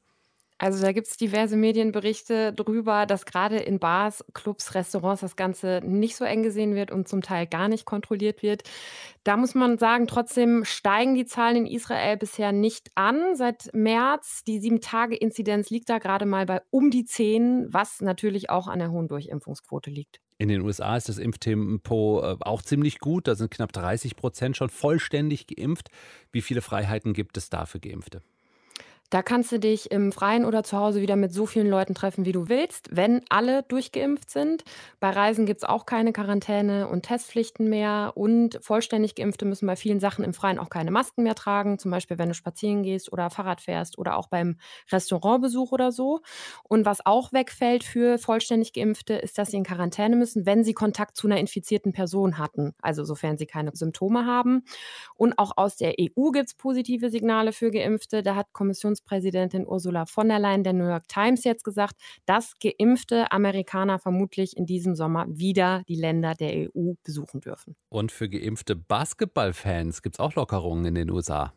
Also 0.63 0.81
da 0.81 0.93
gibt 0.93 1.07
es 1.07 1.17
diverse 1.17 1.57
Medienberichte 1.57 2.53
drüber, 2.53 3.05
dass 3.05 3.25
gerade 3.25 3.57
in 3.57 3.79
Bars, 3.79 4.23
Clubs, 4.33 4.73
Restaurants 4.73 5.19
das 5.19 5.35
Ganze 5.35 5.81
nicht 5.83 6.15
so 6.15 6.23
eng 6.23 6.41
gesehen 6.41 6.73
wird 6.73 6.89
und 6.89 7.05
zum 7.05 7.21
Teil 7.21 7.47
gar 7.47 7.67
nicht 7.67 7.83
kontrolliert 7.83 8.41
wird. 8.41 8.63
Da 9.25 9.35
muss 9.35 9.55
man 9.55 9.77
sagen, 9.77 10.07
trotzdem 10.07 10.63
steigen 10.63 11.15
die 11.15 11.25
Zahlen 11.25 11.57
in 11.57 11.65
Israel 11.65 12.15
bisher 12.15 12.53
nicht 12.53 12.91
an. 12.95 13.35
Seit 13.35 13.71
März, 13.73 14.45
die 14.47 14.61
Sieben-Tage-Inzidenz 14.61 15.69
liegt 15.69 15.89
da 15.89 15.97
gerade 15.97 16.25
mal 16.25 16.45
bei 16.45 16.61
um 16.69 16.91
die 16.91 17.03
zehn, 17.03 17.65
was 17.67 17.99
natürlich 17.99 18.49
auch 18.49 18.69
an 18.69 18.79
der 18.79 18.89
hohen 18.89 19.09
Durchimpfungsquote 19.09 19.89
liegt. 19.89 20.21
In 20.37 20.47
den 20.47 20.61
USA 20.61 20.95
ist 20.95 21.09
das 21.09 21.17
Impftempo 21.17 22.21
äh, 22.23 22.37
auch 22.39 22.61
ziemlich 22.61 22.99
gut. 22.99 23.27
Da 23.27 23.35
sind 23.35 23.51
knapp 23.51 23.73
30 23.73 24.15
Prozent 24.15 24.55
schon 24.55 24.69
vollständig 24.69 25.45
geimpft. 25.45 25.89
Wie 26.31 26.41
viele 26.41 26.61
Freiheiten 26.61 27.11
gibt 27.11 27.35
es 27.35 27.49
da 27.49 27.65
für 27.65 27.81
Geimpfte? 27.81 28.21
Da 29.13 29.21
kannst 29.21 29.51
du 29.51 29.59
dich 29.59 29.91
im 29.91 30.11
Freien 30.11 30.43
oder 30.43 30.63
zu 30.63 30.75
Hause 30.75 30.99
wieder 30.99 31.15
mit 31.15 31.31
so 31.31 31.45
vielen 31.45 31.69
Leuten 31.69 31.93
treffen, 31.93 32.25
wie 32.25 32.31
du 32.31 32.49
willst, 32.49 32.95
wenn 32.95 33.21
alle 33.29 33.61
durchgeimpft 33.61 34.31
sind. 34.31 34.63
Bei 34.99 35.11
Reisen 35.11 35.45
gibt 35.45 35.59
es 35.59 35.69
auch 35.69 35.85
keine 35.85 36.13
Quarantäne 36.13 36.87
und 36.87 37.03
Testpflichten 37.03 37.69
mehr. 37.69 38.13
Und 38.15 38.57
vollständig 38.63 39.13
Geimpfte 39.13 39.45
müssen 39.45 39.67
bei 39.67 39.75
vielen 39.75 39.99
Sachen 39.99 40.25
im 40.25 40.33
Freien 40.33 40.57
auch 40.57 40.71
keine 40.71 40.89
Masken 40.89 41.21
mehr 41.21 41.35
tragen. 41.35 41.77
Zum 41.77 41.91
Beispiel, 41.91 42.17
wenn 42.17 42.29
du 42.29 42.33
spazieren 42.33 42.81
gehst 42.81 43.13
oder 43.13 43.29
Fahrrad 43.29 43.61
fährst 43.61 43.99
oder 43.99 44.17
auch 44.17 44.29
beim 44.29 44.57
Restaurantbesuch 44.91 45.71
oder 45.71 45.91
so. 45.91 46.21
Und 46.63 46.83
was 46.87 47.05
auch 47.05 47.31
wegfällt 47.33 47.83
für 47.83 48.17
vollständig 48.17 48.73
Geimpfte, 48.73 49.13
ist, 49.13 49.37
dass 49.37 49.51
sie 49.51 49.57
in 49.57 49.63
Quarantäne 49.63 50.15
müssen, 50.15 50.47
wenn 50.47 50.63
sie 50.63 50.73
Kontakt 50.73 51.17
zu 51.17 51.27
einer 51.27 51.37
infizierten 51.37 51.93
Person 51.93 52.39
hatten. 52.39 52.73
Also 52.81 53.03
sofern 53.03 53.37
sie 53.37 53.45
keine 53.45 53.69
Symptome 53.75 54.25
haben. 54.25 54.63
Und 55.13 55.37
auch 55.37 55.55
aus 55.55 55.75
der 55.75 55.99
EU 55.99 56.31
gibt 56.31 56.47
es 56.47 56.55
positive 56.55 57.11
Signale 57.11 57.51
für 57.51 57.69
Geimpfte. 57.69 58.23
Da 58.23 58.33
hat 58.33 58.53
Kommissions 58.53 59.02
Bundespräsidentin 59.03 59.67
Ursula 59.67 60.05
von 60.05 60.29
der 60.29 60.39
Leyen 60.39 60.63
der 60.63 60.73
New 60.73 60.87
York 60.87 61.07
Times 61.07 61.43
jetzt 61.43 61.63
gesagt, 61.63 61.95
dass 62.25 62.53
geimpfte 62.59 63.31
Amerikaner 63.31 63.99
vermutlich 63.99 64.57
in 64.57 64.65
diesem 64.65 64.95
Sommer 64.95 65.25
wieder 65.27 65.83
die 65.87 65.95
Länder 65.95 66.33
der 66.33 66.69
EU 66.75 66.93
besuchen 67.03 67.41
dürfen. 67.41 67.75
Und 67.89 68.11
für 68.11 68.29
geimpfte 68.29 68.75
Basketballfans 68.75 70.01
gibt 70.01 70.15
es 70.15 70.19
auch 70.19 70.35
Lockerungen 70.35 70.85
in 70.85 70.95
den 70.95 71.11
USA. 71.11 71.53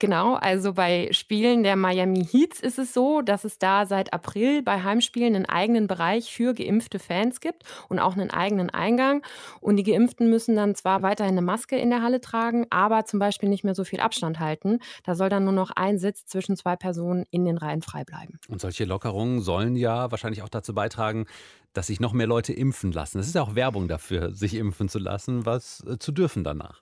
Genau, 0.00 0.32
also 0.34 0.72
bei 0.72 1.08
Spielen 1.12 1.62
der 1.62 1.76
Miami 1.76 2.24
Heats 2.24 2.58
ist 2.58 2.78
es 2.78 2.94
so, 2.94 3.20
dass 3.20 3.44
es 3.44 3.58
da 3.58 3.84
seit 3.84 4.14
April 4.14 4.62
bei 4.62 4.82
Heimspielen 4.82 5.36
einen 5.36 5.44
eigenen 5.44 5.88
Bereich 5.88 6.32
für 6.32 6.54
geimpfte 6.54 6.98
Fans 6.98 7.40
gibt 7.40 7.64
und 7.90 7.98
auch 7.98 8.14
einen 8.14 8.30
eigenen 8.30 8.70
Eingang. 8.70 9.22
Und 9.60 9.76
die 9.76 9.82
Geimpften 9.82 10.30
müssen 10.30 10.56
dann 10.56 10.74
zwar 10.74 11.02
weiterhin 11.02 11.34
eine 11.34 11.42
Maske 11.42 11.76
in 11.76 11.90
der 11.90 12.00
Halle 12.00 12.22
tragen, 12.22 12.66
aber 12.70 13.04
zum 13.04 13.18
Beispiel 13.18 13.50
nicht 13.50 13.62
mehr 13.62 13.74
so 13.74 13.84
viel 13.84 14.00
Abstand 14.00 14.40
halten. 14.40 14.78
Da 15.04 15.14
soll 15.14 15.28
dann 15.28 15.44
nur 15.44 15.52
noch 15.52 15.70
ein 15.70 15.98
Sitz 15.98 16.24
zwischen 16.24 16.56
zwei 16.56 16.76
Personen 16.76 17.26
in 17.30 17.44
den 17.44 17.58
Reihen 17.58 17.82
frei 17.82 18.04
bleiben. 18.04 18.38
Und 18.48 18.62
solche 18.62 18.86
Lockerungen 18.86 19.42
sollen 19.42 19.76
ja 19.76 20.10
wahrscheinlich 20.10 20.40
auch 20.40 20.48
dazu 20.48 20.72
beitragen, 20.72 21.26
dass 21.74 21.88
sich 21.88 22.00
noch 22.00 22.14
mehr 22.14 22.26
Leute 22.26 22.54
impfen 22.54 22.90
lassen. 22.90 23.18
Es 23.18 23.26
ist 23.26 23.34
ja 23.34 23.42
auch 23.42 23.54
Werbung 23.54 23.86
dafür, 23.86 24.32
sich 24.32 24.54
impfen 24.54 24.88
zu 24.88 24.98
lassen, 24.98 25.44
was 25.44 25.84
äh, 25.86 25.98
zu 25.98 26.10
dürfen 26.10 26.42
danach. 26.42 26.80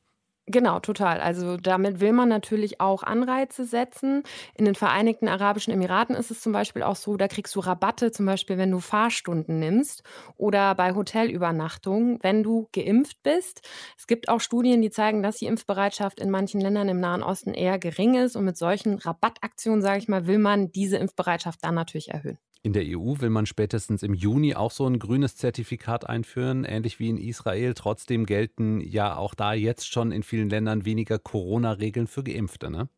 Genau, 0.51 0.81
total. 0.81 1.21
Also 1.21 1.59
damit 1.59 2.01
will 2.01 2.13
man 2.13 2.29
natürlich 2.31 2.81
auch 2.81 3.03
Anreize 3.03 3.67
setzen. 3.67 4.23
In 4.55 4.65
den 4.65 4.75
Vereinigten 4.75 5.29
Arabischen 5.29 5.75
Emiraten 5.75 6.17
ist 6.17 6.31
es 6.31 6.41
zum 6.41 6.53
Beispiel 6.53 6.83
auch 6.83 6.97
so, 6.97 7.19
da 7.19 7.29
kriegst 7.29 7.55
du 7.55 7.61
Rabatte, 7.61 8.13
zum 8.13 8.25
Beispiel 8.25 8.57
wenn 8.57 8.71
du 8.71 8.81
Fahrstunden 8.81 9.59
nimmst 9.59 10.03
oder 10.39 10.75
bei 10.75 10.95
Hotelübernachtungen, 10.95 12.19
wenn 12.23 12.43
du 12.43 12.67
geimpft 12.73 13.23
bist. 13.23 13.61
Es 13.99 14.07
gibt 14.07 14.31
auch 14.31 14.41
Studien, 14.41 14.81
die 14.81 14.91
zeigen, 14.91 15.23
dass 15.23 15.37
die 15.37 15.47
Impfbereitschaft 15.47 16.19
in 16.19 16.31
manchen 16.31 16.63
Ländern 16.63 16.89
im 16.89 17.01
Nahen 17.01 17.23
Osten 17.23 17.53
eher 17.53 17.79
gering 17.79 18.15
ist. 18.15 18.35
Und 18.35 18.47
mit 18.47 18.57
solchen 18.57 18.95
Rabattaktionen, 18.95 19.83
sage 19.83 19.99
ich 19.99 20.09
mal, 20.09 20.27
will 20.27 20.39
man 20.39 20.73
diese 20.73 20.97
Impfbereitschaft 20.97 21.63
dann 21.63 21.75
natürlich 21.75 22.09
erhöhen. 22.11 22.39
In 22.63 22.73
der 22.73 22.85
EU 22.85 23.21
will 23.21 23.31
man 23.31 23.47
spätestens 23.47 24.03
im 24.03 24.15
Juni 24.15 24.55
auch 24.55 24.71
so 24.71 24.87
ein 24.87 24.99
grünes 24.99 25.37
Zertifikat 25.37 26.09
einführen, 26.09 26.65
ähnlich 26.65 26.99
wie 26.99 27.09
in 27.09 27.17
Israel. 27.17 27.75
Trotzdem 27.75 28.27
gelten 28.27 28.81
ja 28.81 29.17
auch 29.17 29.35
da 29.35 29.53
jetzt 29.55 29.89
schon 29.91 30.13
in 30.13 30.23
vielen 30.23 30.51
Ländern 30.51 30.85
weniger 30.85 31.19
Corona-Regeln 31.19 32.07
für 32.07 32.23
Geimpfte, 32.25 32.71
ne? 32.71 32.89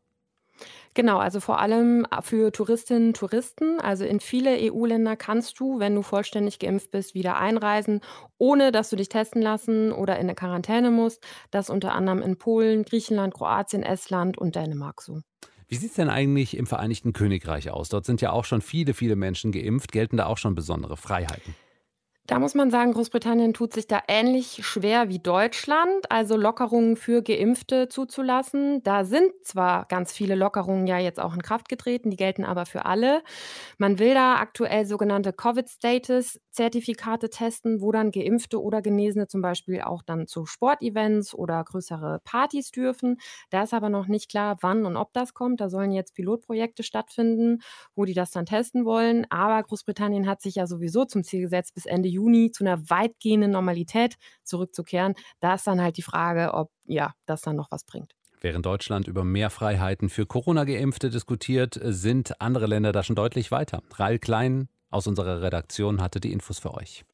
Genau, 0.94 1.18
also 1.18 1.40
vor 1.40 1.60
allem 1.60 2.06
für 2.22 2.52
Touristinnen 2.52 3.08
und 3.08 3.16
Touristen. 3.16 3.80
Also 3.80 4.04
in 4.04 4.20
viele 4.20 4.56
EU-Länder 4.72 5.16
kannst 5.16 5.60
du, 5.60 5.78
wenn 5.78 5.94
du 5.94 6.02
vollständig 6.02 6.58
geimpft 6.58 6.90
bist, 6.90 7.14
wieder 7.14 7.36
einreisen, 7.36 8.00
ohne 8.38 8.72
dass 8.72 8.90
du 8.90 8.96
dich 8.96 9.08
testen 9.08 9.40
lassen 9.42 9.92
oder 9.92 10.16
in 10.16 10.22
eine 10.22 10.34
Quarantäne 10.34 10.90
musst. 10.90 11.24
Das 11.50 11.70
unter 11.70 11.94
anderem 11.94 12.22
in 12.22 12.38
Polen, 12.38 12.84
Griechenland, 12.84 13.34
Kroatien, 13.34 13.82
Estland 13.82 14.36
und 14.38 14.56
Dänemark 14.56 15.00
so. 15.02 15.20
Wie 15.70 15.76
sieht 15.76 15.90
es 15.90 15.96
denn 15.96 16.10
eigentlich 16.10 16.56
im 16.56 16.66
Vereinigten 16.66 17.12
Königreich 17.12 17.70
aus? 17.70 17.90
Dort 17.90 18.04
sind 18.04 18.20
ja 18.20 18.32
auch 18.32 18.44
schon 18.44 18.60
viele, 18.60 18.92
viele 18.92 19.14
Menschen 19.14 19.52
geimpft. 19.52 19.92
Gelten 19.92 20.16
da 20.16 20.26
auch 20.26 20.36
schon 20.36 20.56
besondere 20.56 20.96
Freiheiten? 20.96 21.54
Da 22.26 22.38
muss 22.38 22.54
man 22.54 22.70
sagen, 22.70 22.92
Großbritannien 22.92 23.54
tut 23.54 23.72
sich 23.72 23.88
da 23.88 24.02
ähnlich 24.06 24.60
schwer 24.64 25.08
wie 25.08 25.18
Deutschland, 25.18 26.12
also 26.12 26.36
Lockerungen 26.36 26.94
für 26.94 27.22
Geimpfte 27.22 27.88
zuzulassen. 27.88 28.84
Da 28.84 29.04
sind 29.04 29.32
zwar 29.42 29.86
ganz 29.86 30.12
viele 30.12 30.36
Lockerungen 30.36 30.86
ja 30.86 30.98
jetzt 30.98 31.18
auch 31.18 31.34
in 31.34 31.42
Kraft 31.42 31.68
getreten, 31.68 32.08
die 32.10 32.16
gelten 32.16 32.44
aber 32.44 32.66
für 32.66 32.84
alle. 32.84 33.22
Man 33.78 33.98
will 33.98 34.14
da 34.14 34.36
aktuell 34.36 34.86
sogenannte 34.86 35.32
Covid-Status-Zertifikate 35.32 37.30
testen, 37.30 37.80
wo 37.80 37.90
dann 37.90 38.12
Geimpfte 38.12 38.62
oder 38.62 38.80
Genesene 38.80 39.26
zum 39.26 39.42
Beispiel 39.42 39.80
auch 39.80 40.02
dann 40.02 40.28
zu 40.28 40.46
Sportevents 40.46 41.34
oder 41.34 41.64
größere 41.64 42.20
Partys 42.22 42.70
dürfen. 42.70 43.16
Da 43.50 43.64
ist 43.64 43.74
aber 43.74 43.88
noch 43.88 44.06
nicht 44.06 44.30
klar, 44.30 44.58
wann 44.60 44.86
und 44.86 44.96
ob 44.96 45.12
das 45.14 45.34
kommt. 45.34 45.60
Da 45.60 45.68
sollen 45.68 45.90
jetzt 45.90 46.14
Pilotprojekte 46.14 46.84
stattfinden, 46.84 47.58
wo 47.94 48.04
die 48.04 48.14
das 48.14 48.30
dann 48.30 48.46
testen 48.46 48.84
wollen. 48.84 49.26
Aber 49.30 49.62
Großbritannien 49.62 50.28
hat 50.28 50.42
sich 50.42 50.56
ja 50.56 50.66
sowieso 50.66 51.04
zum 51.04 51.24
Ziel 51.24 51.40
gesetzt, 51.42 51.74
bis 51.74 51.86
Ende 51.86 52.08
Juni 52.10 52.50
zu 52.50 52.64
einer 52.64 52.90
weitgehenden 52.90 53.50
Normalität 53.50 54.16
zurückzukehren. 54.44 55.14
Da 55.40 55.54
ist 55.54 55.66
dann 55.66 55.80
halt 55.80 55.96
die 55.96 56.02
Frage, 56.02 56.52
ob 56.54 56.70
ja, 56.84 57.14
das 57.26 57.42
dann 57.42 57.56
noch 57.56 57.70
was 57.70 57.84
bringt. 57.84 58.14
Während 58.42 58.64
Deutschland 58.64 59.06
über 59.06 59.22
mehr 59.22 59.50
Freiheiten 59.50 60.08
für 60.08 60.24
Corona-Geimpfte 60.24 61.10
diskutiert, 61.10 61.78
sind 61.82 62.40
andere 62.40 62.66
Länder 62.66 62.92
da 62.92 63.02
schon 63.02 63.16
deutlich 63.16 63.50
weiter. 63.50 63.82
Rail 63.96 64.18
Klein 64.18 64.68
aus 64.90 65.06
unserer 65.06 65.42
Redaktion 65.42 66.00
hatte 66.00 66.20
die 66.20 66.32
Infos 66.32 66.58
für 66.58 66.74
euch. 66.74 67.04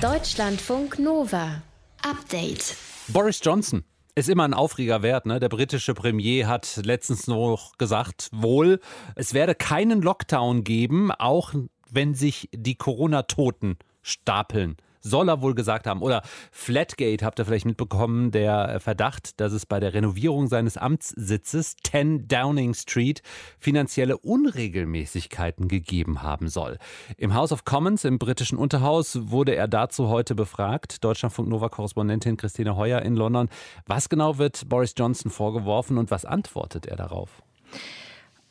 Deutschlandfunk 0.00 0.98
Nova. 0.98 1.62
Update. 2.02 2.76
Boris 3.08 3.40
Johnson 3.42 3.84
ist 4.14 4.28
immer 4.28 4.44
ein 4.44 4.54
Aufreger 4.54 5.02
wert. 5.02 5.26
Ne? 5.26 5.40
Der 5.40 5.48
britische 5.48 5.94
Premier 5.94 6.46
hat 6.46 6.80
letztens 6.84 7.26
noch 7.26 7.76
gesagt, 7.78 8.28
wohl, 8.32 8.80
es 9.16 9.34
werde 9.34 9.54
keinen 9.54 10.02
Lockdown 10.02 10.62
geben, 10.62 11.10
auch 11.10 11.52
wenn 11.94 12.14
sich 12.14 12.48
die 12.52 12.76
Corona-Toten 12.76 13.78
stapeln. 14.02 14.76
Soll 15.06 15.28
er 15.28 15.42
wohl 15.42 15.54
gesagt 15.54 15.86
haben. 15.86 16.00
Oder 16.00 16.22
Flatgate 16.50 17.26
habt 17.26 17.38
ihr 17.38 17.44
vielleicht 17.44 17.66
mitbekommen, 17.66 18.30
der 18.30 18.80
Verdacht, 18.80 19.38
dass 19.38 19.52
es 19.52 19.66
bei 19.66 19.78
der 19.78 19.92
Renovierung 19.92 20.46
seines 20.46 20.78
Amtssitzes 20.78 21.76
10 21.84 22.26
Downing 22.26 22.72
Street 22.72 23.20
finanzielle 23.58 24.16
Unregelmäßigkeiten 24.16 25.68
gegeben 25.68 26.22
haben 26.22 26.48
soll. 26.48 26.78
Im 27.18 27.34
House 27.34 27.52
of 27.52 27.66
Commons 27.66 28.04
im 28.04 28.18
britischen 28.18 28.56
Unterhaus 28.56 29.30
wurde 29.30 29.54
er 29.54 29.68
dazu 29.68 30.08
heute 30.08 30.34
befragt. 30.34 31.04
Deutschlandfunk 31.04 31.50
Nova-Korrespondentin 31.50 32.38
Christine 32.38 32.74
Heuer 32.74 33.02
in 33.02 33.14
London. 33.14 33.50
Was 33.84 34.08
genau 34.08 34.38
wird 34.38 34.70
Boris 34.70 34.94
Johnson 34.96 35.30
vorgeworfen 35.30 35.98
und 35.98 36.10
was 36.10 36.24
antwortet 36.24 36.86
er 36.86 36.96
darauf? 36.96 37.42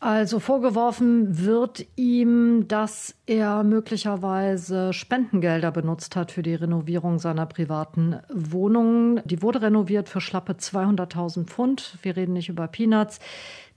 Also 0.03 0.41
vorgeworfen 0.41 1.45
wird 1.45 1.85
ihm, 1.95 2.67
dass 2.67 3.15
er 3.25 3.63
möglicherweise 3.63 4.91
Spendengelder 4.91 5.71
benutzt 5.71 6.17
hat 6.17 6.33
für 6.33 6.43
die 6.43 6.55
Renovierung 6.55 7.19
seiner 7.19 7.45
privaten 7.45 8.17
Wohnung. 8.29 9.21
Die 9.23 9.41
wurde 9.41 9.61
renoviert 9.61 10.09
für 10.09 10.19
schlappe 10.19 10.55
200.000 10.55 11.45
Pfund. 11.45 11.97
Wir 12.01 12.17
reden 12.17 12.33
nicht 12.33 12.49
über 12.49 12.67
Peanuts. 12.67 13.21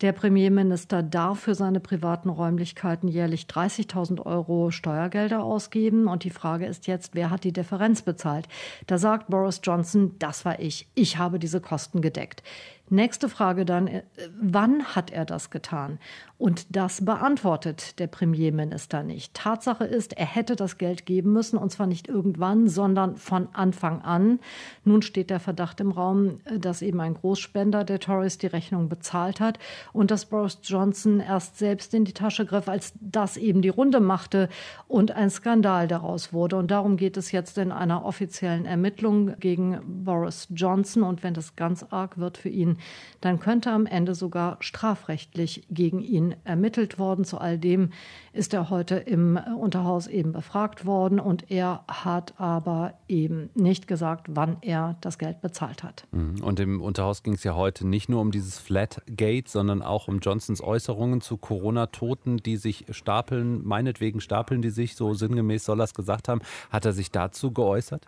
Der 0.01 0.11
Premierminister 0.11 1.05
darf 1.05 1.39
für 1.41 1.55
seine 1.55 1.79
privaten 1.79 2.29
Räumlichkeiten 2.29 3.07
jährlich 3.07 3.45
30.000 3.45 4.27
Euro 4.27 4.73
Steuergelder 4.73 5.45
ausgeben. 5.45 6.09
Und 6.09 6.25
die 6.25 6.31
Frage 6.31 6.67
ist 6.67 6.89
jetzt, 6.89 7.15
wer 7.15 7.31
hat 7.31 7.45
die 7.45 7.53
Differenz 7.53 8.03
bezahlt? 8.03 8.49
Da 8.89 8.99
sagt 8.99 9.29
Boris 9.29 9.61
Johnson, 9.63 10.17
das 10.19 10.45
war 10.45 10.59
ich. 10.59 10.89
Ich 10.97 11.19
habe 11.19 11.39
diese 11.39 11.61
Kosten 11.61 12.03
gedeckt. 12.03 12.43
Nächste 12.89 13.29
Frage 13.29 13.65
dann, 13.65 13.89
äh, 13.89 14.03
wann 14.41 14.85
hat 14.95 15.11
er 15.11 15.25
das 15.25 15.51
getan? 15.51 15.99
Und 16.39 16.77
das 16.77 17.03
beantwortet 17.03 17.99
der 17.99 18.09
Premierminister 18.09 19.03
nicht. 19.03 19.33
Tatsache 19.33 19.85
ist, 19.85 20.13
er 20.19 20.27
hätte 20.27 20.55
das 20.55 20.77
Geld 20.77 21.07
geben 21.07 21.33
müssen, 21.33 21.57
und 21.57 21.71
zwar 21.71 21.87
nicht 21.87 22.09
irgendwann, 22.09 22.69
sondern 22.69 23.17
von 23.17 23.49
Anfang 23.55 24.03
an. 24.03 24.41
Nun 24.85 25.01
steht 25.01 25.31
der 25.31 25.41
Verdacht 25.41 25.81
im 25.81 25.93
Raum, 25.93 26.41
dass 26.59 26.83
eben 26.83 27.01
ein 27.01 27.15
Großspender 27.15 27.85
der 27.85 28.01
Tories 28.01 28.37
die 28.37 28.49
Rechnung 28.49 28.91
bezahlt 28.91 29.41
hat 29.41 29.59
und 29.95 30.11
dass 30.11 30.27
Boris 30.27 30.59
Johnson 30.63 31.21
erst 31.21 31.57
selbst 31.57 31.95
in 31.95 32.05
die 32.05 32.13
Tasche 32.13 32.45
griff, 32.45 32.69
als 32.69 32.93
das 33.01 33.39
eben 33.39 33.63
die 33.63 33.71
Runde 33.71 34.01
machte 34.01 34.51
und 34.89 35.13
ein 35.13 35.31
Skandal 35.31 35.89
daraus 35.89 36.35
wurde. 36.35 36.57
Und 36.57 36.71
darum 36.71 36.99
geht 36.99 37.17
es 37.17 37.33
jetzt 37.33 37.57
in 37.57 37.73
einer 37.73 38.05
offiziellen 38.05 38.67
Ermittlung 38.67 39.39
gegen 39.39 39.81
Boris 40.05 40.49
Johnson. 40.51 41.03
Und 41.03 41.23
wenn 41.23 41.33
das 41.33 41.57
ganz 41.57 41.83
arg 41.89 42.19
wird 42.19 42.37
für 42.37 42.51
ihn, 42.51 42.77
dann 43.23 43.41
könnte 43.41 43.71
am 43.71 43.87
Ende 43.87 44.15
sogar 44.15 44.59
strafrechtlich 44.61 45.67
gegen 45.71 46.01
ihn 46.01 46.26
ermittelt 46.45 46.99
worden. 46.99 47.25
Zu 47.25 47.39
all 47.39 47.59
dem 47.59 47.91
ist 48.33 48.55
er 48.55 48.71
heute 48.71 48.97
im 48.97 49.39
Unterhaus 49.59 50.07
eben 50.07 50.33
befragt 50.33 50.85
worden 50.85 51.21
und 51.21 51.51
er 51.51 51.85
hat 51.89 52.35
aber 52.39 52.95
eben 53.09 53.51
nicht 53.55 53.89
gesagt, 53.89 54.27
wann 54.31 54.59
er 54.61 54.97
das 55.01 55.19
Geld 55.19 55.41
bezahlt 55.41 55.83
hat. 55.83 56.07
Mhm. 56.13 56.43
Und 56.43 56.61
im 56.61 56.81
Unterhaus 56.81 57.23
ging 57.23 57.35
es 57.35 57.45
ja 57.45 57.55
heute 57.55 57.87
nicht 57.87 58.09
nur 58.09 58.21
um 58.21 58.31
dieses 58.31 58.59
Flatgate, 58.59 59.49
sondern 59.49 59.83
auch 59.83 60.09
um 60.09 60.19
Johnsons 60.21 60.63
Äußerungen 60.63 61.21
zu 61.21 61.37
Corona-Toten, 61.37 62.39
die 62.39 62.57
sich 62.57 62.87
stapeln, 62.91 63.67
meinetwegen 63.67 64.21
stapeln 64.21 64.63
die 64.63 64.71
sich, 64.71 64.97
so 64.97 65.15
sinngemäß 65.15 65.65
soll 65.65 65.81
er 65.81 65.85
es 65.85 65.95
gesagt 65.95 66.29
haben. 66.29 66.41
Hat 66.71 66.85
er 66.85 66.93
sich 66.93 67.11
dazu 67.11 67.53
geäußert? 67.53 68.07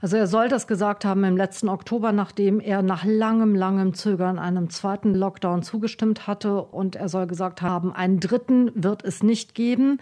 Also 0.00 0.16
er 0.16 0.26
soll 0.26 0.48
das 0.48 0.66
gesagt 0.66 1.04
haben 1.04 1.24
im 1.24 1.36
letzten 1.36 1.68
Oktober, 1.68 2.12
nachdem 2.12 2.60
er 2.60 2.82
nach 2.82 3.04
langem, 3.04 3.54
langem 3.54 3.94
Zögern 3.94 4.38
einem 4.38 4.70
zweiten 4.70 5.14
Lockdown 5.14 5.62
zugestimmt 5.62 6.26
hatte. 6.26 6.62
Und 6.62 6.96
er 6.96 7.08
soll 7.08 7.26
gesagt 7.26 7.62
haben, 7.62 7.92
einen 7.92 8.20
dritten 8.20 8.70
wird 8.74 9.04
es 9.04 9.22
nicht 9.22 9.54
geben. 9.54 9.98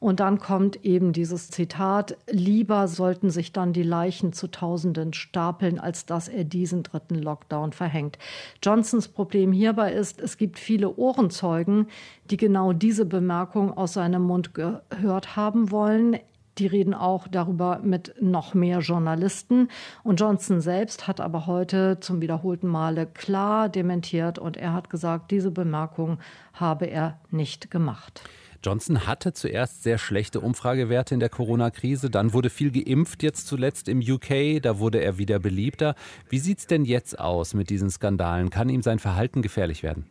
Und 0.00 0.20
dann 0.20 0.38
kommt 0.38 0.84
eben 0.84 1.12
dieses 1.12 1.50
Zitat, 1.50 2.16
lieber 2.30 2.86
sollten 2.86 3.30
sich 3.30 3.52
dann 3.52 3.72
die 3.72 3.82
Leichen 3.82 4.32
zu 4.32 4.46
Tausenden 4.48 5.12
stapeln, 5.12 5.80
als 5.80 6.06
dass 6.06 6.28
er 6.28 6.44
diesen 6.44 6.84
dritten 6.84 7.16
Lockdown 7.16 7.72
verhängt. 7.72 8.16
Johnsons 8.62 9.08
Problem 9.08 9.50
hierbei 9.52 9.92
ist, 9.92 10.20
es 10.20 10.36
gibt 10.36 10.58
viele 10.58 10.96
Ohrenzeugen, 10.96 11.88
die 12.30 12.36
genau 12.36 12.72
diese 12.72 13.06
Bemerkung 13.06 13.76
aus 13.76 13.94
seinem 13.94 14.22
Mund 14.22 14.54
gehört 14.54 15.34
haben 15.34 15.72
wollen. 15.72 16.18
Die 16.58 16.66
reden 16.66 16.94
auch 16.94 17.28
darüber 17.28 17.80
mit 17.82 18.14
noch 18.20 18.54
mehr 18.54 18.80
Journalisten. 18.80 19.68
Und 20.02 20.20
Johnson 20.20 20.60
selbst 20.60 21.06
hat 21.06 21.20
aber 21.20 21.46
heute 21.46 21.98
zum 22.00 22.20
wiederholten 22.20 22.66
Male 22.66 23.06
klar 23.06 23.68
dementiert 23.68 24.38
und 24.38 24.56
er 24.56 24.72
hat 24.72 24.90
gesagt, 24.90 25.30
diese 25.30 25.50
Bemerkung 25.50 26.18
habe 26.52 26.86
er 26.86 27.18
nicht 27.30 27.70
gemacht. 27.70 28.22
Johnson 28.64 29.06
hatte 29.06 29.32
zuerst 29.32 29.84
sehr 29.84 29.98
schlechte 29.98 30.40
Umfragewerte 30.40 31.14
in 31.14 31.20
der 31.20 31.28
Corona-Krise, 31.28 32.10
dann 32.10 32.32
wurde 32.32 32.50
viel 32.50 32.72
geimpft, 32.72 33.22
jetzt 33.22 33.46
zuletzt 33.46 33.88
im 33.88 34.00
UK, 34.00 34.60
da 34.60 34.80
wurde 34.80 35.00
er 35.00 35.16
wieder 35.16 35.38
beliebter. 35.38 35.94
Wie 36.28 36.40
sieht 36.40 36.58
es 36.58 36.66
denn 36.66 36.84
jetzt 36.84 37.20
aus 37.20 37.54
mit 37.54 37.70
diesen 37.70 37.88
Skandalen? 37.88 38.50
Kann 38.50 38.68
ihm 38.68 38.82
sein 38.82 38.98
Verhalten 38.98 39.42
gefährlich 39.42 39.84
werden? 39.84 40.06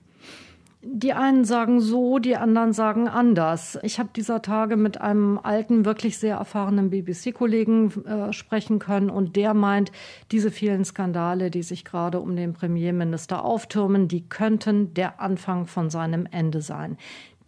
Die 0.90 1.12
einen 1.12 1.44
sagen 1.44 1.82
so, 1.82 2.18
die 2.18 2.38
anderen 2.38 2.72
sagen 2.72 3.10
anders. 3.10 3.78
Ich 3.84 4.00
habe 4.00 4.10
dieser 4.16 4.42
Tage 4.42 4.78
mit 4.78 5.02
einem 5.02 5.38
alten, 5.38 5.84
wirklich 5.84 6.18
sehr 6.18 6.38
erfahrenen 6.38 6.90
BBC-Kollegen 6.90 8.06
äh, 8.06 8.32
sprechen 8.32 8.80
können 8.80 9.10
und 9.10 9.36
der 9.36 9.54
meint, 9.54 9.92
diese 10.32 10.50
vielen 10.50 10.86
Skandale, 10.86 11.52
die 11.52 11.64
sich 11.64 11.84
gerade 11.84 12.22
um 12.22 12.38
den 12.38 12.54
Premierminister 12.54 13.44
auftürmen, 13.44 14.08
die 14.08 14.30
könnten 14.30 14.94
der 14.94 15.20
Anfang 15.20 15.68
von 15.68 15.90
seinem 15.90 16.26
Ende 16.32 16.62
sein. 16.62 16.98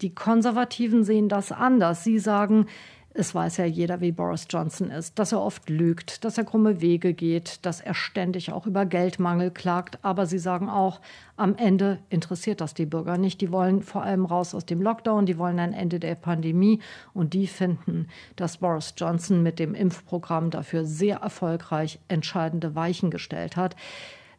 Die 0.02 0.14
Konservativen 0.14 1.02
sehen 1.02 1.30
das 1.30 1.50
anders. 1.50 2.04
Sie 2.04 2.18
sagen, 2.18 2.66
Es 3.12 3.34
weiß 3.34 3.56
ja 3.56 3.64
jeder, 3.64 4.00
wie 4.00 4.12
Boris 4.12 4.46
Johnson 4.48 4.88
ist, 4.88 5.18
dass 5.18 5.32
er 5.32 5.42
oft 5.42 5.68
lügt, 5.68 6.24
dass 6.24 6.38
er 6.38 6.44
krumme 6.44 6.80
Wege 6.80 7.12
geht, 7.12 7.66
dass 7.66 7.80
er 7.80 7.92
ständig 7.92 8.52
auch 8.52 8.66
über 8.66 8.86
Geldmangel 8.86 9.50
klagt. 9.50 9.98
Aber 10.02 10.26
sie 10.26 10.38
sagen 10.38 10.68
auch, 10.68 11.00
am 11.36 11.56
Ende 11.56 11.98
interessiert 12.08 12.60
das 12.60 12.72
die 12.72 12.86
Bürger 12.86 13.18
nicht. 13.18 13.40
Die 13.40 13.50
wollen 13.50 13.82
vor 13.82 14.04
allem 14.04 14.26
raus 14.26 14.54
aus 14.54 14.64
dem 14.64 14.80
Lockdown, 14.80 15.26
die 15.26 15.38
wollen 15.38 15.58
ein 15.58 15.72
Ende 15.72 15.98
der 15.98 16.14
Pandemie 16.14 16.78
und 17.12 17.34
die 17.34 17.48
finden, 17.48 18.06
dass 18.36 18.58
Boris 18.58 18.94
Johnson 18.96 19.42
mit 19.42 19.58
dem 19.58 19.74
Impfprogramm 19.74 20.50
dafür 20.50 20.84
sehr 20.84 21.16
erfolgreich 21.16 21.98
entscheidende 22.06 22.76
Weichen 22.76 23.10
gestellt 23.10 23.56
hat. 23.56 23.74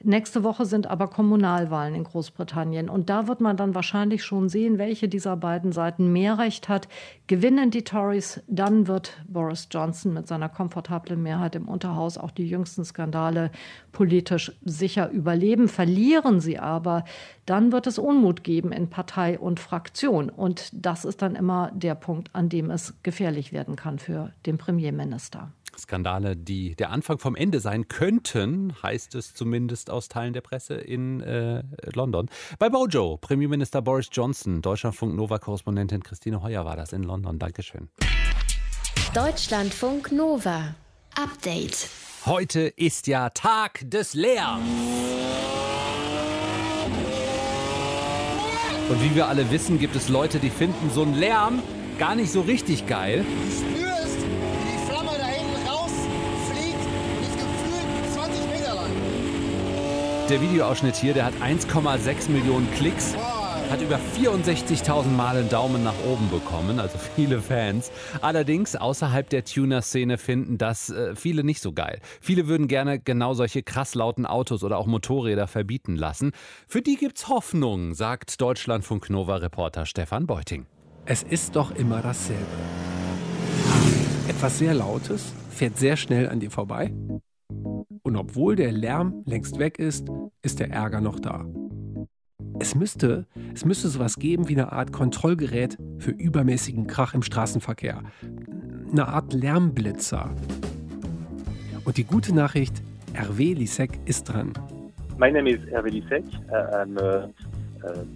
Nächste 0.03 0.43
Woche 0.43 0.65
sind 0.65 0.87
aber 0.87 1.07
Kommunalwahlen 1.07 1.95
in 1.95 2.03
Großbritannien. 2.03 2.89
Und 2.89 3.09
da 3.09 3.27
wird 3.27 3.41
man 3.41 3.57
dann 3.57 3.75
wahrscheinlich 3.75 4.23
schon 4.23 4.49
sehen, 4.49 4.77
welche 4.77 5.07
dieser 5.07 5.37
beiden 5.37 5.71
Seiten 5.71 6.11
mehr 6.11 6.37
Recht 6.37 6.69
hat. 6.69 6.87
Gewinnen 7.27 7.71
die 7.71 7.83
Tories, 7.83 8.41
dann 8.47 8.87
wird 8.87 9.21
Boris 9.27 9.67
Johnson 9.71 10.13
mit 10.13 10.27
seiner 10.27 10.49
komfortablen 10.49 11.21
Mehrheit 11.21 11.55
im 11.55 11.67
Unterhaus 11.67 12.17
auch 12.17 12.31
die 12.31 12.47
jüngsten 12.47 12.83
Skandale 12.83 13.51
politisch 13.91 14.51
sicher 14.63 15.09
überleben. 15.09 15.67
Verlieren 15.67 16.39
sie 16.39 16.57
aber, 16.57 17.05
dann 17.45 17.71
wird 17.71 17.87
es 17.87 17.99
Unmut 17.99 18.43
geben 18.43 18.71
in 18.71 18.89
Partei 18.89 19.37
und 19.37 19.59
Fraktion. 19.59 20.29
Und 20.29 20.69
das 20.73 21.05
ist 21.05 21.21
dann 21.21 21.35
immer 21.35 21.71
der 21.73 21.95
Punkt, 21.95 22.29
an 22.33 22.49
dem 22.49 22.71
es 22.71 22.95
gefährlich 23.03 23.53
werden 23.53 23.75
kann 23.75 23.99
für 23.99 24.31
den 24.45 24.57
Premierminister. 24.57 25.51
Skandale, 25.77 26.35
die 26.35 26.75
der 26.75 26.91
Anfang 26.91 27.19
vom 27.19 27.35
Ende 27.35 27.59
sein 27.59 27.87
könnten, 27.87 28.73
heißt 28.81 29.15
es 29.15 29.33
zumindest 29.33 29.89
aus 29.89 30.07
Teilen 30.07 30.33
der 30.33 30.41
Presse 30.41 30.75
in 30.75 31.21
äh, 31.21 31.63
London. 31.93 32.29
Bei 32.59 32.69
Bojo, 32.69 33.17
Premierminister 33.17 33.81
Boris 33.81 34.09
Johnson, 34.11 34.61
Deutschlandfunk 34.61 35.15
Nova-Korrespondentin 35.15 36.03
Christine 36.03 36.41
Heuer 36.41 36.65
war 36.65 36.75
das 36.75 36.93
in 36.93 37.03
London. 37.03 37.39
Dankeschön. 37.39 37.89
Deutschlandfunk 39.13 40.11
Nova. 40.11 40.75
Update. 41.15 41.89
Heute 42.25 42.61
ist 42.61 43.07
ja 43.07 43.29
Tag 43.29 43.81
des 43.89 44.13
Lärms. 44.13 44.63
Und 48.89 49.03
wie 49.03 49.15
wir 49.15 49.27
alle 49.27 49.49
wissen, 49.51 49.79
gibt 49.79 49.95
es 49.95 50.09
Leute, 50.09 50.39
die 50.39 50.49
finden 50.49 50.89
so 50.93 51.03
einen 51.03 51.15
Lärm 51.15 51.61
gar 51.97 52.15
nicht 52.15 52.31
so 52.31 52.41
richtig 52.41 52.87
geil. 52.87 53.25
Der 60.31 60.41
Videoausschnitt 60.41 60.95
hier, 60.95 61.13
der 61.13 61.25
hat 61.25 61.33
1,6 61.41 62.31
Millionen 62.31 62.71
Klicks, 62.71 63.17
hat 63.69 63.81
über 63.81 63.99
64.000 64.17 65.07
Mal 65.07 65.35
einen 65.35 65.49
Daumen 65.49 65.83
nach 65.83 66.05
oben 66.09 66.29
bekommen, 66.29 66.79
also 66.79 66.97
viele 67.17 67.41
Fans. 67.41 67.91
Allerdings 68.21 68.77
außerhalb 68.77 69.27
der 69.27 69.43
Tuner-Szene 69.43 70.17
finden 70.17 70.57
das 70.57 70.89
äh, 70.89 71.17
viele 71.17 71.43
nicht 71.43 71.61
so 71.61 71.73
geil. 71.73 71.99
Viele 72.21 72.47
würden 72.47 72.69
gerne 72.69 72.97
genau 72.97 73.33
solche 73.33 73.61
krass 73.61 73.93
lauten 73.93 74.25
Autos 74.25 74.63
oder 74.63 74.77
auch 74.77 74.85
Motorräder 74.85 75.47
verbieten 75.47 75.97
lassen. 75.97 76.31
Für 76.65 76.81
die 76.81 76.95
gibt's 76.95 77.27
Hoffnung, 77.27 77.93
sagt 77.93 78.39
Deutschlandfunk 78.39 79.09
Nova-Reporter 79.09 79.85
Stefan 79.85 80.27
Beuting. 80.27 80.65
Es 81.03 81.23
ist 81.23 81.57
doch 81.57 81.75
immer 81.75 82.01
dasselbe. 82.01 82.45
Etwas 84.29 84.59
sehr 84.59 84.75
Lautes 84.75 85.33
fährt 85.49 85.77
sehr 85.77 85.97
schnell 85.97 86.29
an 86.29 86.39
dir 86.39 86.51
vorbei 86.51 86.93
und 88.03 88.15
obwohl 88.15 88.55
der 88.55 88.71
Lärm 88.71 89.23
längst 89.25 89.59
weg 89.59 89.79
ist, 89.79 90.07
ist 90.41 90.59
der 90.59 90.71
Ärger 90.71 91.01
noch 91.01 91.19
da. 91.19 91.45
Es 92.59 92.75
müsste, 92.75 93.25
es 93.53 93.65
müsste 93.65 93.87
sowas 93.87 94.17
geben 94.17 94.47
wie 94.47 94.53
eine 94.53 94.71
Art 94.71 94.91
Kontrollgerät 94.91 95.77
für 95.97 96.11
übermäßigen 96.11 96.87
Krach 96.87 97.13
im 97.13 97.23
Straßenverkehr. 97.23 98.03
Eine 98.91 99.07
Art 99.07 99.33
Lärmblitzer. 99.33 100.29
Und 101.85 101.97
die 101.97 102.03
gute 102.03 102.35
Nachricht, 102.35 102.83
Hervé 103.13 103.55
Lisek 103.55 103.99
ist 104.05 104.25
dran. 104.25 104.53
My 105.17 105.31
name 105.31 105.49
is 105.49 105.59
Hervé 105.71 105.89
Lisek. 105.89 106.23
I'm 106.51 106.99
a, 106.99 107.29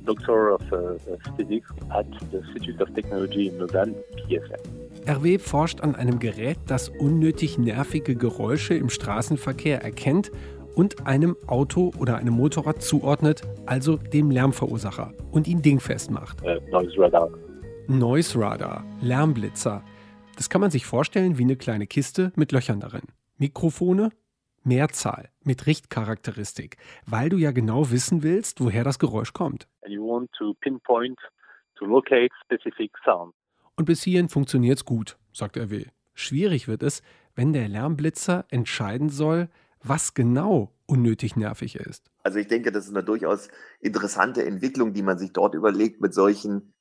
doctor 0.06 0.54
of 0.54 0.62
uh, 0.72 0.98
physics 1.36 1.68
at 1.90 2.06
the 2.32 2.38
Institute 2.38 2.82
of 2.82 2.94
Technology 2.94 3.48
in 3.48 3.58
Lausanne, 3.58 3.96
IFM. 4.30 4.85
RW 5.08 5.38
forscht 5.38 5.82
an 5.82 5.94
einem 5.94 6.18
Gerät, 6.18 6.58
das 6.66 6.90
unnötig 6.90 7.60
nervige 7.60 8.16
Geräusche 8.16 8.74
im 8.74 8.90
Straßenverkehr 8.90 9.84
erkennt 9.84 10.32
und 10.76 11.06
einem 11.06 11.38
Auto 11.46 11.92
oder 12.00 12.18
einem 12.18 12.34
Motorrad 12.34 12.82
zuordnet, 12.82 13.44
also 13.68 13.98
dem 13.98 14.32
Lärmverursacher, 14.32 15.14
und 15.32 15.48
ihn 15.48 15.62
dingfest 15.62 16.10
macht. 16.10 16.42
Uh, 16.42 16.60
noise 16.72 16.98
Radar. 16.98 17.30
Noise 17.88 18.40
Radar, 18.40 18.84
Lärmblitzer. 19.00 19.84
Das 20.38 20.50
kann 20.50 20.62
man 20.62 20.72
sich 20.72 20.88
vorstellen 20.88 21.38
wie 21.38 21.44
eine 21.44 21.56
kleine 21.56 21.86
Kiste 21.86 22.32
mit 22.36 22.52
Löchern 22.52 22.80
darin. 22.80 23.04
Mikrofone, 23.38 24.10
Mehrzahl 24.64 25.30
mit 25.44 25.68
Richtcharakteristik, 25.68 26.78
weil 27.06 27.30
du 27.30 27.38
ja 27.38 27.52
genau 27.52 27.92
wissen 27.92 28.24
willst, 28.24 28.60
woher 28.60 28.84
das 28.84 28.98
Geräusch 28.98 29.34
kommt. 29.34 29.68
And 29.84 29.94
you 29.94 30.04
want 30.04 30.32
to 30.40 30.56
pinpoint, 30.62 31.20
to 31.76 31.86
locate 31.86 32.32
specific 32.44 32.92
sound. 33.06 33.36
Und 33.76 33.86
bis 33.86 34.04
hierhin 34.04 34.30
funktioniert 34.30 34.80
es 34.80 34.86
gut, 34.86 35.18
sagt 35.34 35.58
RW. 35.58 35.86
Schwierig 36.14 36.68
wird 36.68 36.84
es, 36.84 37.02
wenn 37.36 37.54
der 37.54 37.68
Lärmblitzer 37.68 38.46
entscheiden 38.50 39.10
soll, 39.10 39.50
was 39.84 40.14
genau 40.14 40.72
unnötig 40.86 41.36
nervig 41.36 41.76
ist. 41.76 42.10
Also 42.24 42.40
ich 42.40 42.48
denke, 42.48 42.72
das 42.72 42.86
ist 42.86 42.92
eine 42.92 43.04
durchaus 43.04 43.50
interessante 43.82 44.46
Entwicklung, 44.46 44.94
die 44.94 45.04
man 45.04 45.18
sich 45.18 45.34
dort 45.34 45.54
überlegt 45.56 46.02
mit 46.02 46.14
solchen 46.14 46.74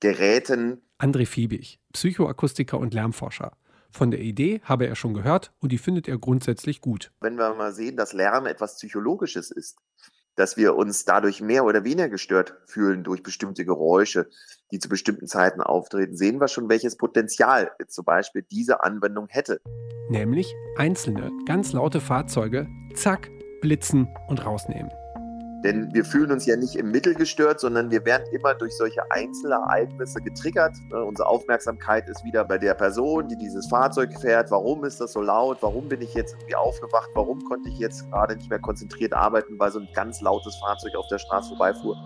Geräten. 0.00 0.82
André 0.98 1.26
Fiebig, 1.26 1.80
Psychoakustiker 1.92 2.78
und 2.78 2.92
Lärmforscher. 2.92 3.56
Von 3.90 4.10
der 4.10 4.20
Idee 4.20 4.60
habe 4.64 4.86
er 4.86 4.94
schon 4.94 5.14
gehört 5.14 5.52
und 5.60 5.72
die 5.72 5.78
findet 5.78 6.06
er 6.06 6.18
grundsätzlich 6.18 6.80
gut. 6.82 7.12
Wenn 7.20 7.36
wir 7.36 7.54
mal 7.54 7.72
sehen, 7.72 7.96
dass 7.96 8.12
Lärm 8.12 8.46
etwas 8.46 8.76
Psychologisches 8.76 9.50
ist, 9.50 9.78
dass 10.36 10.56
wir 10.56 10.76
uns 10.76 11.04
dadurch 11.04 11.40
mehr 11.40 11.64
oder 11.64 11.84
weniger 11.84 12.08
gestört 12.08 12.54
fühlen 12.66 13.02
durch 13.02 13.22
bestimmte 13.22 13.64
Geräusche, 13.64 14.28
die 14.70 14.78
zu 14.78 14.88
bestimmten 14.88 15.26
Zeiten 15.26 15.60
auftreten, 15.60 16.16
sehen 16.16 16.40
wir 16.40 16.48
schon, 16.48 16.68
welches 16.68 16.96
Potenzial 16.96 17.72
zum 17.88 18.04
Beispiel 18.04 18.42
diese 18.50 18.82
Anwendung 18.82 19.26
hätte. 19.28 19.60
Nämlich 20.08 20.54
einzelne, 20.76 21.32
ganz 21.46 21.72
laute 21.72 22.00
Fahrzeuge, 22.00 22.68
zack, 22.94 23.30
blitzen 23.60 24.08
und 24.28 24.44
rausnehmen. 24.44 24.90
Denn 25.66 25.92
wir 25.92 26.04
fühlen 26.04 26.30
uns 26.30 26.46
ja 26.46 26.54
nicht 26.54 26.76
im 26.76 26.92
Mittel 26.92 27.12
gestört, 27.12 27.58
sondern 27.58 27.90
wir 27.90 28.04
werden 28.04 28.24
immer 28.30 28.54
durch 28.54 28.76
solche 28.76 29.10
Einzelereignisse 29.10 30.20
getriggert. 30.20 30.76
Ne, 30.92 31.02
unsere 31.02 31.28
Aufmerksamkeit 31.28 32.08
ist 32.08 32.24
wieder 32.24 32.44
bei 32.44 32.56
der 32.56 32.74
Person, 32.74 33.26
die 33.26 33.36
dieses 33.36 33.66
Fahrzeug 33.66 34.16
fährt. 34.20 34.52
Warum 34.52 34.84
ist 34.84 35.00
das 35.00 35.12
so 35.12 35.20
laut? 35.20 35.58
Warum 35.62 35.88
bin 35.88 36.02
ich 36.02 36.14
jetzt 36.14 36.34
irgendwie 36.34 36.54
aufgewacht? 36.54 37.10
Warum 37.14 37.42
konnte 37.46 37.68
ich 37.68 37.80
jetzt 37.80 38.08
gerade 38.12 38.36
nicht 38.36 38.48
mehr 38.48 38.60
konzentriert 38.60 39.12
arbeiten, 39.12 39.58
weil 39.58 39.72
so 39.72 39.80
ein 39.80 39.88
ganz 39.92 40.20
lautes 40.20 40.54
Fahrzeug 40.54 40.94
auf 40.94 41.08
der 41.08 41.18
Straße 41.18 41.48
vorbeifuhr? 41.48 41.96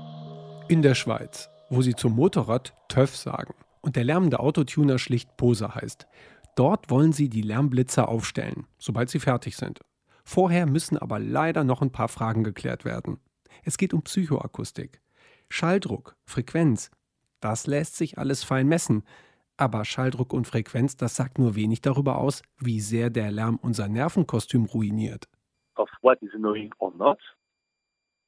In 0.68 0.80
der 0.80 0.94
Schweiz, 0.94 1.50
wo 1.68 1.82
sie 1.82 1.94
zum 1.94 2.16
Motorrad 2.16 2.72
TÜV 2.88 3.14
sagen 3.14 3.52
und 3.82 3.94
der 3.94 4.04
lärmende 4.04 4.40
Autotuner 4.40 4.98
schlicht 4.98 5.36
Pose 5.36 5.74
heißt. 5.74 6.06
Dort 6.54 6.88
wollen 6.88 7.12
sie 7.12 7.28
die 7.28 7.42
Lärmblitzer 7.42 8.08
aufstellen, 8.08 8.66
sobald 8.78 9.10
sie 9.10 9.20
fertig 9.20 9.58
sind. 9.58 9.80
Vorher 10.24 10.64
müssen 10.64 10.96
aber 10.96 11.18
leider 11.18 11.62
noch 11.62 11.82
ein 11.82 11.92
paar 11.92 12.08
Fragen 12.08 12.42
geklärt 12.42 12.86
werden. 12.86 13.18
Es 13.64 13.78
geht 13.78 13.94
um 13.94 14.02
Psychoakustik. 14.02 15.00
Schalldruck, 15.48 16.16
Frequenz, 16.24 16.90
das 17.40 17.66
lässt 17.66 17.96
sich 17.96 18.18
alles 18.18 18.44
fein 18.44 18.68
messen. 18.68 19.02
Aber 19.56 19.84
Schalldruck 19.84 20.32
und 20.32 20.46
Frequenz, 20.46 20.96
das 20.96 21.16
sagt 21.16 21.38
nur 21.38 21.54
wenig 21.54 21.82
darüber 21.82 22.18
aus, 22.18 22.42
wie 22.58 22.80
sehr 22.80 23.10
der 23.10 23.30
Lärm 23.30 23.58
unser 23.60 23.88
Nervenkostüm 23.88 24.64
ruiniert. 24.64 25.28
Of 25.76 25.90
what 26.02 26.20
is 26.22 26.30
annoying 26.34 26.72
or 26.78 26.94
not, 26.94 27.18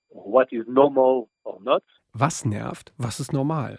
what 0.09 0.53
is 0.53 0.67
normal 0.67 1.29
or 1.45 1.61
not. 1.61 1.83
Was 2.13 2.45
nervt, 2.45 2.93
was 2.99 3.21
ist 3.21 3.33
normal? 3.33 3.79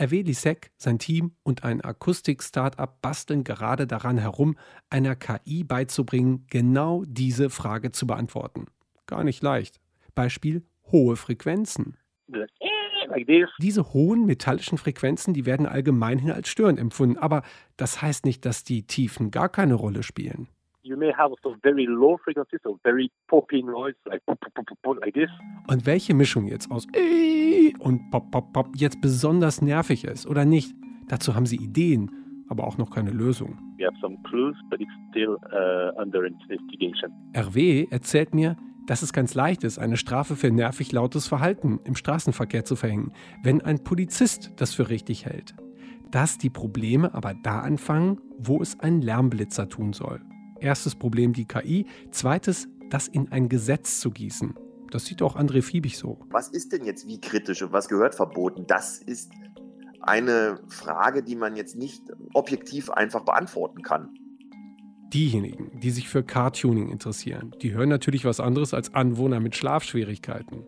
RW 0.00 0.22
Lisek, 0.22 0.70
sein 0.76 0.98
Team 0.98 1.34
und 1.42 1.64
ein 1.64 1.80
Akustik-Startup 1.80 3.00
basteln 3.00 3.44
gerade 3.44 3.86
daran 3.86 4.18
herum, 4.18 4.56
einer 4.90 5.16
KI 5.16 5.64
beizubringen, 5.64 6.46
genau 6.50 7.02
diese 7.06 7.48
Frage 7.48 7.92
zu 7.92 8.06
beantworten. 8.06 8.66
Gar 9.06 9.24
nicht 9.24 9.42
leicht. 9.42 9.80
Beispiel 10.14 10.62
hohe 10.92 11.16
Frequenzen. 11.16 11.96
Diese 13.60 13.92
hohen 13.92 14.26
metallischen 14.26 14.78
Frequenzen, 14.78 15.32
die 15.34 15.46
werden 15.46 15.66
allgemeinhin 15.66 16.30
als 16.30 16.48
störend 16.48 16.78
empfunden, 16.78 17.18
aber 17.18 17.42
das 17.76 18.02
heißt 18.02 18.24
nicht, 18.24 18.44
dass 18.44 18.64
die 18.64 18.86
Tiefen 18.86 19.30
gar 19.30 19.48
keine 19.48 19.74
Rolle 19.74 20.02
spielen. 20.02 20.48
Und 25.68 25.86
welche 25.86 26.14
Mischung 26.14 26.46
jetzt 26.46 26.70
aus 26.70 26.86
und 27.80 28.10
pop, 28.10 28.30
pop, 28.30 28.52
pop 28.52 28.68
jetzt 28.76 29.00
besonders 29.00 29.62
nervig 29.62 30.04
ist 30.04 30.26
oder 30.26 30.44
nicht, 30.44 30.74
dazu 31.08 31.34
haben 31.34 31.46
sie 31.46 31.56
Ideen, 31.56 32.10
aber 32.48 32.64
auch 32.66 32.78
noch 32.78 32.90
keine 32.90 33.10
Lösung. 33.10 33.58
Clues, 34.24 34.56
still 35.10 35.36
uh. 35.52 35.92
RW 37.36 37.86
erzählt 37.90 38.34
mir, 38.34 38.56
dass 38.86 39.02
es 39.02 39.12
ganz 39.12 39.34
leicht 39.34 39.64
ist, 39.64 39.78
eine 39.78 39.96
Strafe 39.96 40.36
für 40.36 40.50
nervig 40.50 40.92
lautes 40.92 41.26
Verhalten 41.26 41.80
im 41.84 41.96
Straßenverkehr 41.96 42.64
zu 42.64 42.76
verhängen, 42.76 43.12
wenn 43.42 43.60
ein 43.60 43.82
Polizist 43.84 44.52
das 44.56 44.74
für 44.74 44.88
richtig 44.88 45.26
hält. 45.26 45.54
dass 46.10 46.38
die 46.38 46.50
Probleme 46.50 47.14
aber 47.14 47.34
da 47.34 47.60
anfangen, 47.60 48.20
wo 48.38 48.62
es 48.62 48.78
ein 48.80 49.00
Lärmblitzer 49.00 49.68
tun 49.68 49.92
soll. 49.92 50.22
Erstes 50.60 50.94
Problem 50.94 51.32
die 51.32 51.46
KI, 51.46 51.86
zweites 52.10 52.68
das 52.90 53.08
in 53.08 53.32
ein 53.32 53.48
Gesetz 53.48 54.00
zu 54.00 54.10
gießen. 54.10 54.54
Das 54.90 55.04
sieht 55.04 55.20
auch 55.20 55.36
André 55.36 55.62
Fiebig 55.62 55.98
so. 55.98 56.20
Was 56.30 56.48
ist 56.48 56.72
denn 56.72 56.84
jetzt 56.84 57.08
wie 57.08 57.20
kritisch 57.20 57.62
und 57.62 57.72
was 57.72 57.88
gehört 57.88 58.14
verboten? 58.14 58.64
Das 58.66 58.98
ist 58.98 59.32
eine 60.00 60.60
Frage, 60.68 61.24
die 61.24 61.34
man 61.34 61.56
jetzt 61.56 61.76
nicht 61.76 62.04
objektiv 62.32 62.90
einfach 62.90 63.24
beantworten 63.24 63.82
kann. 63.82 64.14
Diejenigen, 65.12 65.78
die 65.80 65.90
sich 65.90 66.08
für 66.08 66.22
Car-Tuning 66.22 66.88
interessieren, 66.90 67.54
die 67.62 67.72
hören 67.72 67.88
natürlich 67.88 68.24
was 68.24 68.40
anderes 68.40 68.74
als 68.74 68.92
Anwohner 68.94 69.40
mit 69.40 69.54
Schlafschwierigkeiten. 69.54 70.64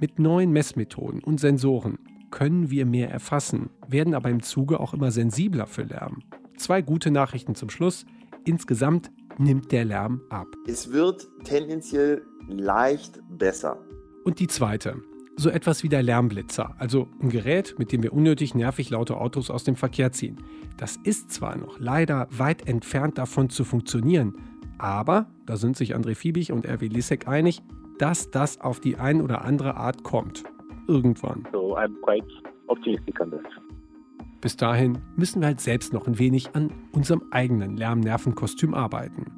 Mit 0.00 0.18
neuen 0.18 0.50
Messmethoden 0.50 1.22
und 1.22 1.38
Sensoren 1.38 1.98
können 2.30 2.70
wir 2.70 2.84
mehr 2.84 3.10
erfassen, 3.10 3.70
werden 3.86 4.14
aber 4.14 4.28
im 4.28 4.42
Zuge 4.42 4.80
auch 4.80 4.92
immer 4.92 5.10
sensibler 5.10 5.66
für 5.66 5.84
Lärm. 5.84 6.22
Zwei 6.56 6.82
gute 6.82 7.10
Nachrichten 7.10 7.54
zum 7.54 7.70
Schluss. 7.70 8.04
Insgesamt 8.44 9.10
nimmt 9.38 9.72
der 9.72 9.84
Lärm 9.84 10.22
ab. 10.30 10.48
Es 10.66 10.92
wird 10.92 11.28
tendenziell 11.44 12.22
leicht 12.48 13.20
besser. 13.30 13.78
Und 14.24 14.40
die 14.40 14.48
zweite, 14.48 15.02
so 15.36 15.50
etwas 15.50 15.82
wie 15.82 15.88
der 15.88 16.02
Lärmblitzer, 16.02 16.74
also 16.78 17.08
ein 17.20 17.28
Gerät, 17.28 17.74
mit 17.78 17.92
dem 17.92 18.02
wir 18.02 18.12
unnötig 18.12 18.54
nervig 18.54 18.90
laute 18.90 19.18
Autos 19.18 19.50
aus 19.50 19.64
dem 19.64 19.76
Verkehr 19.76 20.10
ziehen. 20.12 20.38
Das 20.78 20.96
ist 20.96 21.30
zwar 21.30 21.56
noch 21.56 21.78
leider 21.78 22.26
weit 22.30 22.66
entfernt 22.66 23.18
davon 23.18 23.50
zu 23.50 23.64
funktionieren, 23.64 24.34
aber, 24.78 25.26
da 25.46 25.56
sind 25.56 25.76
sich 25.76 25.94
André 25.94 26.14
Fiebig 26.14 26.52
und 26.52 26.66
Erwin 26.66 26.90
Lissek 26.90 27.28
einig, 27.28 27.62
dass 27.98 28.30
das 28.30 28.60
auf 28.60 28.80
die 28.80 28.96
ein 28.96 29.22
oder 29.22 29.42
andere 29.44 29.76
Art 29.76 30.02
kommt. 30.02 30.44
Irgendwann. 30.88 31.46
So 31.52 31.76
I'm 31.76 31.94
quite 32.02 32.26
optimistic 32.68 33.20
on 33.20 33.30
this. 33.30 33.40
Bis 34.40 34.56
dahin 34.56 34.98
müssen 35.16 35.40
wir 35.40 35.48
halt 35.48 35.60
selbst 35.60 35.92
noch 35.92 36.06
ein 36.06 36.18
wenig 36.18 36.54
an 36.54 36.70
unserem 36.92 37.22
eigenen 37.30 37.76
Lärmnervenkostüm 37.76 38.74
arbeiten. 38.74 39.32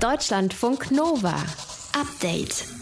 Deutschlandfunk 0.00 0.90
Nova. 0.90 1.36
Update. 1.94 2.81